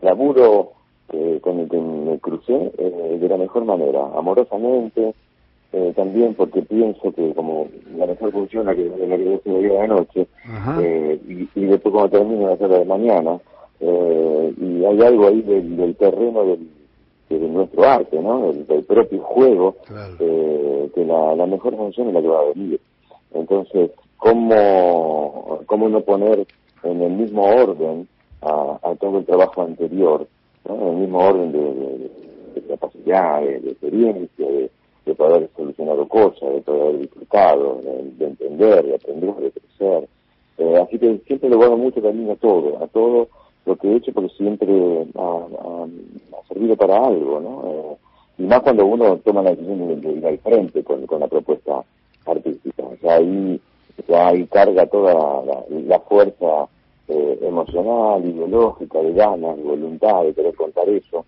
laburo 0.02 0.72
con 1.40 1.60
el 1.60 1.68
que 1.68 1.78
me 1.78 2.18
crucé 2.18 2.72
eh, 2.76 3.18
de 3.20 3.28
la 3.28 3.36
mejor 3.38 3.64
manera, 3.64 4.10
amorosamente, 4.16 5.14
eh, 5.72 5.92
también 5.96 6.34
porque 6.34 6.62
pienso 6.62 7.12
que 7.12 7.34
como 7.34 7.68
la 7.96 8.06
mejor 8.06 8.32
función 8.32 8.66
la 8.66 8.74
que, 8.74 8.84
la 8.84 9.16
que 9.16 9.40
yo 9.44 9.58
de 9.58 9.68
la 9.68 9.86
noche, 9.86 10.26
eh, 10.80 11.20
y, 11.28 11.48
y, 11.54 11.64
después 11.66 11.92
cuando 11.92 12.18
termino 12.18 12.46
de 12.46 12.54
hacerla 12.54 12.78
de 12.78 12.84
mañana, 12.84 13.38
eh, 13.80 14.54
y 14.58 14.84
hay 14.84 15.02
algo 15.02 15.26
ahí 15.26 15.42
del, 15.42 15.96
terreno 15.96 16.44
del, 16.44 16.68
de 17.34 17.48
nuestro 17.48 17.84
arte, 17.84 18.20
¿no? 18.20 18.52
Del, 18.52 18.84
propio 18.84 19.20
juego, 19.20 19.76
eh, 20.20 20.90
que 20.94 21.04
la, 21.04 21.34
la 21.34 21.46
mejor 21.46 21.76
función 21.76 22.08
es 22.08 22.14
la 22.14 22.22
que 22.22 22.28
va 22.28 22.40
a 22.40 22.52
venir. 22.54 22.80
Entonces, 23.34 23.90
cómo, 24.16 25.60
cómo 25.66 25.88
no 25.88 26.00
poner 26.00 26.46
en 26.82 27.02
el 27.02 27.12
mismo 27.12 27.44
orden 27.44 28.08
a, 28.42 28.94
todo 29.00 29.18
el 29.18 29.24
trabajo 29.24 29.62
anterior, 29.62 30.26
en 30.64 30.80
el 30.80 30.96
mismo 30.96 31.18
orden 31.18 31.52
de, 31.52 32.10
capacidad, 32.68 33.42
de, 33.42 33.70
experiencia, 33.70 34.46
de, 34.46 35.14
poder 35.14 35.36
haber 35.36 35.50
solucionado 35.56 36.06
cosas, 36.08 36.52
de 36.52 36.60
poder 36.62 36.98
disfrutado, 36.98 37.80
de, 38.18 38.26
entender, 38.26 38.84
de 38.84 38.94
aprender, 38.94 39.34
de 39.36 39.50
crecer. 39.52 40.08
Eh, 40.58 40.78
así 40.82 40.98
que 40.98 41.18
siempre 41.26 41.50
le 41.50 41.56
guardo 41.56 41.76
mucho 41.76 42.00
también 42.00 42.30
a 42.30 42.36
todo, 42.36 42.82
a 42.82 42.86
todo 42.88 43.28
lo 43.66 43.76
que 43.76 43.88
he 43.88 43.96
hecho 43.96 44.12
porque 44.12 44.34
siempre 44.36 45.06
ha, 45.16 45.86
servido 46.48 46.76
para 46.76 47.04
algo, 47.04 47.40
¿no? 47.40 47.62
Eh, 47.70 47.96
y 48.38 48.42
más 48.44 48.60
cuando 48.60 48.86
uno 48.86 49.18
toma 49.24 49.42
la 49.42 49.50
decisión 49.50 50.00
de, 50.00 50.12
ir 50.12 50.26
al 50.26 50.38
frente 50.38 50.84
con, 50.84 51.06
con 51.06 51.20
la 51.20 51.26
propuesta 51.26 51.82
artística. 52.24 52.82
O 52.82 52.96
sea, 53.00 53.16
ahí 53.16 53.60
ya 54.08 54.28
ahí 54.28 54.46
carga 54.46 54.86
toda 54.86 55.42
la, 55.68 55.98
fuerza 56.00 56.68
eh, 57.08 57.38
emocional, 57.42 58.24
ideológica, 58.24 59.00
de 59.00 59.12
ganas, 59.12 59.56
de 59.56 59.62
voluntad 59.62 60.22
de 60.22 60.34
querer 60.34 60.54
contar 60.54 60.88
eso. 60.88 61.24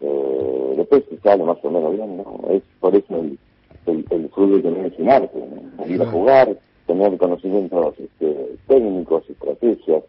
Eh, 0.00 0.74
después 0.76 1.04
se 1.08 1.18
sale 1.18 1.44
más 1.44 1.58
o 1.62 1.70
menos 1.70 1.96
bien, 1.96 2.16
¿no? 2.18 2.40
Es 2.50 2.62
por 2.78 2.94
eso 2.94 3.16
el, 3.16 3.38
el, 3.86 4.04
el 4.10 4.28
fútbol 4.30 4.62
también 4.62 4.86
es 4.86 4.98
un 4.98 5.10
arte, 5.10 5.38
ir 5.86 6.02
a 6.02 6.06
jugar, 6.06 6.56
tener 6.86 7.16
conocimientos 7.18 7.94
este, 7.98 8.56
técnicos, 8.66 9.28
estrategias, 9.28 10.04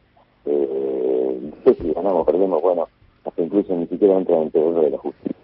eh, 0.46 1.11
no 1.42 1.56
sé 1.64 1.82
si 1.82 1.94
ganamos 1.94 2.22
o 2.22 2.26
perdemos, 2.26 2.62
bueno, 2.62 2.88
hasta 3.26 3.42
incluso 3.42 3.76
ni 3.76 3.88
siquiera 3.88 4.18
entra 4.18 4.38
en 4.38 4.44
el 4.44 4.52
terreno 4.52 4.82
de 4.82 4.90
la 4.92 4.98
justicia. 4.98 5.36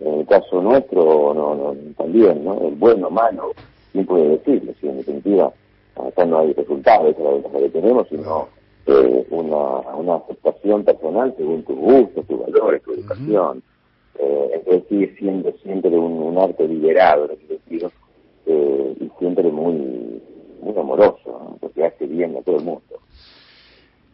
En 0.00 0.20
el 0.20 0.26
caso 0.26 0.62
nuestro, 0.62 1.34
no, 1.34 1.54
no, 1.54 1.74
también, 1.96 2.44
¿no? 2.44 2.60
El 2.66 2.74
bueno, 2.76 3.10
malo, 3.10 3.52
¿quién 3.92 4.06
puede 4.06 4.28
decirlo? 4.28 4.72
Si 4.80 4.88
en 4.88 4.98
definitiva 4.98 5.52
acá 5.96 6.24
no 6.24 6.38
hay 6.38 6.52
resultados, 6.52 7.08
esa 7.10 7.18
es 7.18 7.24
la 7.24 7.30
ventaja 7.32 7.58
que 7.58 7.68
tenemos, 7.70 8.08
sino 8.08 8.48
eh, 8.86 9.26
una, 9.30 9.80
una 9.96 10.14
aceptación 10.16 10.84
personal 10.84 11.34
según 11.36 11.62
tus 11.64 11.76
gustos, 11.76 12.26
tus 12.26 12.40
valores, 12.40 12.82
tu 12.82 12.92
educación. 12.92 13.62
Eh, 14.18 14.50
entonces 14.54 14.84
sigue 14.88 15.14
siendo 15.18 15.52
siempre 15.62 15.96
un, 15.96 16.12
un 16.12 16.38
arte 16.38 16.66
liberado 16.66 17.26
en 17.26 17.32
ese 17.32 17.46
sentido 17.46 17.90
eh, 18.46 18.94
y 19.00 19.10
siempre 19.18 19.50
muy, 19.50 20.22
muy 20.62 20.76
amoroso, 20.76 21.56
porque 21.60 21.84
hace 21.84 22.06
bien 22.06 22.36
a 22.36 22.42
todo 22.42 22.56
el 22.56 22.64
mundo. 22.64 22.82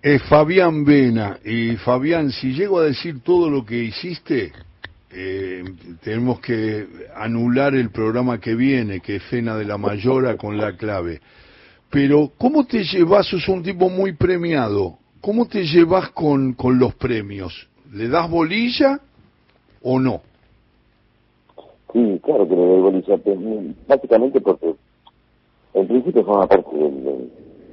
Es 0.04 0.22
Fabián 0.24 0.84
Vena, 0.84 1.38
y 1.42 1.76
Fabián, 1.76 2.30
si 2.30 2.52
llego 2.52 2.78
a 2.78 2.84
decir 2.84 3.22
todo 3.22 3.48
lo 3.48 3.64
que 3.64 3.84
hiciste, 3.84 4.52
eh, 5.10 5.64
tenemos 6.02 6.40
que 6.40 6.86
anular 7.16 7.74
el 7.74 7.88
programa 7.88 8.38
que 8.38 8.54
viene, 8.54 9.00
que 9.00 9.16
es 9.16 9.22
Fena 9.22 9.56
de 9.56 9.64
la 9.64 9.78
Mayora 9.78 10.36
con 10.36 10.58
la 10.58 10.76
clave. 10.76 11.22
Pero, 11.88 12.32
¿cómo 12.36 12.66
te 12.66 12.84
llevas? 12.84 13.28
Sos 13.28 13.48
un 13.48 13.62
tipo 13.62 13.88
muy 13.88 14.12
premiado. 14.12 14.98
¿Cómo 15.22 15.46
te 15.46 15.64
llevas 15.64 16.10
con, 16.10 16.52
con 16.52 16.78
los 16.78 16.94
premios? 16.96 17.66
¿Le 17.90 18.06
das 18.08 18.28
bolilla 18.28 19.00
o 19.80 19.98
no? 19.98 20.20
Sí, 21.94 22.20
claro 22.22 22.46
que 22.46 22.54
le 22.54 22.60
doy 22.60 22.80
bolilla. 22.82 23.74
Básicamente 23.88 24.38
porque 24.42 24.74
en 25.72 25.88
principio 25.88 26.22
forma 26.26 26.46
parte 26.46 26.68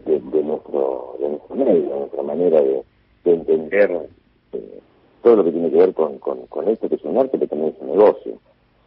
de, 0.06 0.44
nuestro, 0.44 1.16
de 1.20 1.30
nuestro 1.30 1.56
medio, 1.56 1.82
de 1.82 2.00
nuestra 2.00 2.24
manera 2.24 2.62
de, 2.62 2.84
entender 3.24 4.10
eh, 4.54 4.80
todo 5.22 5.36
lo 5.38 5.44
que 5.44 5.52
tiene 5.52 5.70
que 5.70 5.78
ver 5.78 5.94
con, 5.94 6.18
con, 6.20 6.48
con 6.48 6.68
esto, 6.68 6.90
que 6.90 6.96
es 6.96 7.04
un 7.04 7.18
arte, 7.18 7.38
pero 7.38 7.48
también 7.48 7.74
es 7.76 7.82
un 7.82 7.88
negocio. 7.90 8.34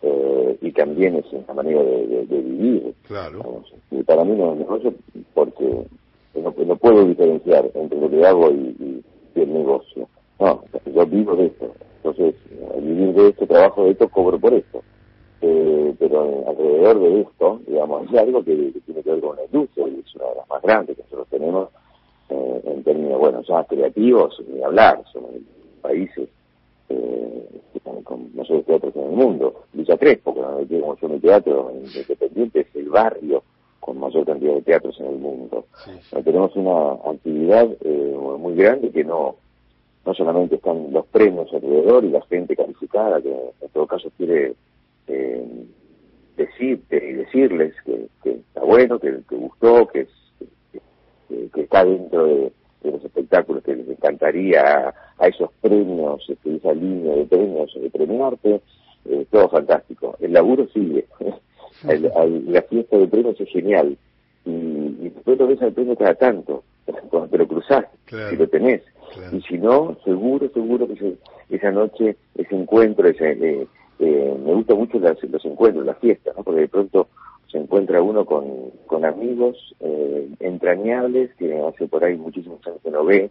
Eh, 0.06 0.58
y 0.60 0.70
también 0.72 1.16
es 1.16 1.24
una 1.32 1.54
manera 1.54 1.82
de, 1.82 2.26
vivir. 2.28 2.94
Claro. 3.06 3.62
Y 3.90 4.02
para 4.02 4.22
mí 4.24 4.36
no 4.36 4.52
es 4.52 4.58
negocio 4.58 4.92
porque 5.32 5.86
no, 6.34 6.76
puedo 6.76 7.06
diferenciar 7.06 7.70
entre 7.74 7.98
lo 7.98 8.10
que 8.10 8.26
hago 8.26 8.50
y, 8.50 9.02
el 9.34 9.52
negocio. 9.52 10.06
No, 10.38 10.62
yo 10.94 11.06
vivo 11.06 11.36
de 11.36 11.46
esto. 11.46 11.72
Entonces, 11.96 12.34
al 12.74 12.82
vivir 12.82 13.14
de 13.14 13.28
esto, 13.28 13.46
trabajo 13.46 13.84
de 13.84 13.92
esto, 13.92 14.08
cobro 14.08 14.38
por 14.38 14.52
esto. 14.52 14.82
Eh, 15.46 15.94
pero 15.98 16.48
alrededor 16.48 17.00
de 17.00 17.20
esto, 17.20 17.60
digamos, 17.66 18.08
hay 18.10 18.16
algo 18.16 18.42
que, 18.42 18.72
tiene 18.86 19.02
que 19.02 19.10
ver 19.10 19.20
con 19.20 19.36
la 19.36 19.44
industria 19.44 19.88
y 19.88 20.00
es 20.00 20.14
una 20.14 20.24
de 20.28 20.34
las 20.36 20.48
más 20.48 20.62
grandes 20.62 20.96
que 20.96 21.02
nosotros 21.02 21.28
tenemos 21.28 21.68
eh, 22.30 22.62
en 22.64 22.82
términos, 22.82 23.18
bueno, 23.18 23.42
ya 23.42 23.62
creativos, 23.64 24.42
ni 24.48 24.62
hablar, 24.62 25.04
somos 25.12 25.32
países 25.82 26.30
eh, 26.88 27.60
con 28.04 28.34
mayores 28.34 28.64
teatros 28.64 28.96
en 28.96 29.02
el 29.02 29.10
mundo. 29.10 29.64
Villa 29.74 29.98
Crespo, 29.98 30.34
como 30.34 30.96
yo 30.96 31.08
mi 31.10 31.18
teatro 31.18 31.72
independiente, 31.74 32.60
es 32.60 32.76
el 32.76 32.88
barrio 32.88 33.42
con 33.80 33.98
mayor 33.98 34.24
cantidad 34.24 34.54
de 34.54 34.62
teatros 34.62 34.98
en 34.98 35.06
el 35.08 35.18
mundo. 35.18 35.66
Tenemos 36.24 36.56
una 36.56 36.92
actividad 37.10 37.68
eh, 37.82 38.16
muy 38.38 38.54
grande 38.54 38.90
que 38.90 39.04
no 39.04 39.36
no 40.06 40.12
solamente 40.12 40.56
están 40.56 40.92
los 40.92 41.06
premios 41.06 41.52
alrededor 41.52 42.04
y 42.04 42.10
la 42.10 42.20
gente 42.22 42.54
calificada, 42.54 43.22
que 43.22 43.30
en 43.30 43.68
todo 43.72 43.86
caso 43.86 44.10
quiere 44.18 44.54
eh, 45.08 45.44
decirte 46.36 46.96
y 46.96 47.12
decirles 47.14 47.74
que, 47.84 48.08
está 48.24 48.60
bueno, 48.62 48.98
que, 48.98 49.18
que 49.28 49.36
gustó, 49.36 49.86
que, 49.88 50.06
que, 51.52 51.60
está 51.60 51.84
dentro 51.84 52.26
de, 52.26 52.52
los 52.82 53.04
espectáculos 53.04 53.62
que 53.64 53.76
les 53.76 53.88
encantaría 53.88 54.94
a, 55.18 55.26
esos 55.26 55.50
premios, 55.62 56.22
este, 56.28 56.56
esa 56.56 56.74
línea 56.74 57.16
de 57.16 57.24
premios 57.24 57.72
de 57.74 57.90
premiarte, 57.90 58.60
eh, 59.06 59.26
todo 59.30 59.48
fantástico. 59.48 60.16
El 60.20 60.32
laburo 60.32 60.66
sigue. 60.68 61.06
la 61.84 62.62
fiesta 62.62 62.98
de 62.98 63.08
premios 63.08 63.40
es 63.40 63.48
genial. 63.48 63.96
Y, 64.44 64.50
y, 64.50 65.10
después 65.14 65.38
lo 65.38 65.46
ves 65.46 65.62
al 65.62 65.72
premio 65.72 65.96
cada 65.96 66.14
tanto, 66.14 66.62
cuando 67.10 67.28
te 67.28 67.38
lo 67.38 67.48
cruzás, 67.48 67.86
si 68.06 68.36
lo 68.36 68.48
tenés. 68.48 68.82
Y 69.32 69.40
si 69.42 69.58
no, 69.58 69.96
seguro, 70.04 70.50
seguro 70.52 70.88
que 70.88 71.16
esa 71.48 71.70
noche, 71.70 72.16
ese 72.34 72.54
encuentro, 72.54 73.08
ese, 73.08 73.32
eh, 73.32 73.66
eh, 73.98 74.36
me 74.44 74.54
gustan 74.54 74.78
mucho 74.78 74.98
los 74.98 75.44
encuentros, 75.44 75.86
las 75.86 75.98
fiestas, 75.98 76.36
¿no? 76.36 76.42
porque 76.42 76.62
de 76.62 76.68
pronto 76.68 77.08
se 77.50 77.58
encuentra 77.58 78.02
uno 78.02 78.24
con, 78.24 79.04
amigos 79.04 79.74
eh, 79.80 80.28
entrañables 80.40 81.34
que 81.34 81.60
hace 81.60 81.86
por 81.86 82.02
ahí 82.04 82.16
muchísimos 82.16 82.64
años 82.66 82.80
que 82.82 82.90
no 82.90 83.04
ve, 83.04 83.30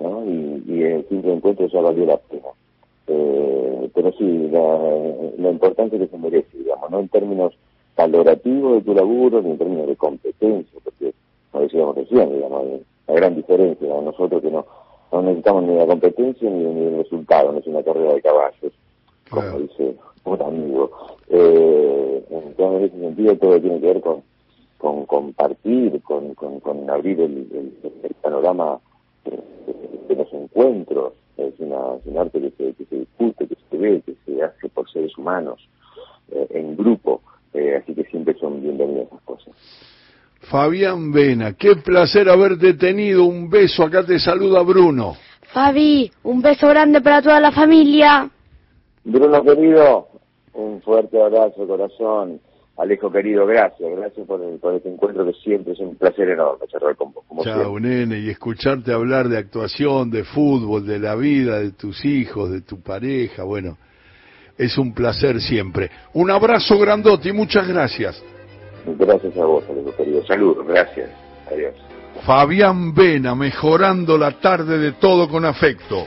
¿no? 0.00 0.24
y, 0.24 0.64
y 0.66 0.82
el 0.82 1.08
simple 1.08 1.32
encuentro 1.32 1.66
ya 1.66 1.80
valió 1.80 2.06
la 2.06 2.16
pena. 2.16 2.48
Eh, 3.06 3.90
pero 3.94 4.12
sí, 4.12 4.48
la, 4.50 4.78
la 5.38 5.50
importancia 5.50 5.98
que 5.98 6.08
se 6.08 6.18
merece, 6.18 6.58
digamos, 6.58 6.90
no 6.90 7.00
en 7.00 7.08
términos 7.08 7.54
valorativos 7.96 8.74
de 8.74 8.80
tu 8.82 8.94
laburo, 8.94 9.40
ni 9.42 9.50
en 9.50 9.58
términos 9.58 9.86
de 9.86 9.96
competencia, 9.96 10.80
porque, 10.82 11.14
como 11.52 11.64
decíamos 11.64 11.96
recién, 11.96 12.34
digamos, 12.34 12.64
la 13.06 13.14
gran 13.14 13.36
diferencia, 13.36 13.88
nosotros 14.00 14.42
que 14.42 14.50
no, 14.50 14.66
no 15.12 15.22
necesitamos 15.22 15.64
ni 15.64 15.76
la 15.76 15.86
competencia 15.86 16.50
ni 16.50 16.64
el 16.64 16.96
resultado, 16.96 17.52
no 17.52 17.58
es 17.58 17.66
una 17.66 17.82
carrera 17.82 18.14
de 18.14 18.22
caballos 18.22 18.72
como 19.30 19.58
dice 19.60 19.96
un 20.24 20.42
amigo. 20.42 20.90
Eh, 21.28 22.24
en 22.28 22.84
ese 22.84 22.98
sentido 22.98 23.36
todo 23.36 23.60
tiene 23.60 23.80
que 23.80 23.86
ver 23.86 24.00
con, 24.00 24.22
con 24.78 25.06
compartir, 25.06 26.00
con, 26.02 26.34
con, 26.34 26.90
abrir 26.90 27.20
el, 27.20 27.72
panorama 28.22 28.78
de, 29.24 30.14
los 30.14 30.32
encuentros. 30.32 31.12
Es, 31.36 31.54
una, 31.58 31.78
un 32.04 32.18
arte 32.18 32.40
que 32.40 32.50
se, 32.50 32.72
que 32.74 32.84
se 32.86 32.96
discute, 33.00 33.46
que 33.46 33.56
se 33.70 33.76
ve, 33.76 34.02
que 34.04 34.16
se 34.24 34.42
hace 34.42 34.68
por 34.70 34.90
seres 34.90 35.16
humanos, 35.18 35.68
eh, 36.30 36.46
en 36.50 36.76
grupo. 36.76 37.20
Eh, 37.52 37.76
así 37.76 37.94
que 37.94 38.04
siempre 38.04 38.34
son 38.38 38.60
bienvenidas 38.62 39.06
esas 39.06 39.22
cosas. 39.22 39.54
Fabián 40.40 41.12
Vena, 41.12 41.54
qué 41.54 41.76
placer 41.76 42.28
haberte 42.28 42.74
tenido. 42.74 43.24
Un 43.24 43.50
beso, 43.50 43.82
acá 43.82 44.04
te 44.04 44.18
saluda 44.18 44.62
Bruno. 44.62 45.16
Fabi, 45.52 46.10
un 46.24 46.42
beso 46.42 46.68
grande 46.68 47.00
para 47.00 47.22
toda 47.22 47.40
la 47.40 47.50
familia. 47.50 48.30
Bruno 49.06 49.40
querido, 49.44 50.08
un 50.54 50.82
fuerte 50.82 51.22
abrazo, 51.22 51.64
corazón. 51.64 52.40
Alejo 52.76 53.10
querido, 53.10 53.46
gracias, 53.46 53.88
gracias 53.96 54.26
por, 54.26 54.40
por 54.58 54.74
este 54.74 54.90
encuentro 54.90 55.24
que 55.24 55.32
siempre 55.34 55.72
es 55.72 55.78
un 55.78 55.94
placer 55.94 56.28
enorme 56.28 56.66
charlar 56.66 56.96
con 56.96 57.12
vos. 57.12 57.24
Como 57.26 57.42
Chao, 57.44 57.78
nene, 57.78 58.18
y 58.18 58.28
escucharte 58.28 58.92
hablar 58.92 59.28
de 59.28 59.38
actuación, 59.38 60.10
de 60.10 60.24
fútbol, 60.24 60.84
de 60.84 60.98
la 60.98 61.14
vida, 61.14 61.60
de 61.60 61.70
tus 61.70 62.04
hijos, 62.04 62.50
de 62.50 62.62
tu 62.62 62.82
pareja, 62.82 63.44
bueno, 63.44 63.78
es 64.58 64.76
un 64.76 64.92
placer 64.92 65.40
siempre. 65.40 65.88
Un 66.12 66.30
abrazo 66.32 66.76
grandote 66.76 67.28
y 67.28 67.32
muchas 67.32 67.66
gracias. 67.68 68.22
Gracias 68.84 69.36
a 69.38 69.46
vos, 69.46 69.64
Alejo 69.70 69.96
querido. 69.96 70.26
Saludos, 70.26 70.66
gracias. 70.66 71.08
Adiós. 71.50 71.74
Fabián 72.26 72.92
Vena, 72.92 73.36
mejorando 73.36 74.18
la 74.18 74.32
tarde 74.32 74.78
de 74.78 74.92
todo 74.92 75.28
con 75.28 75.44
afecto. 75.44 76.04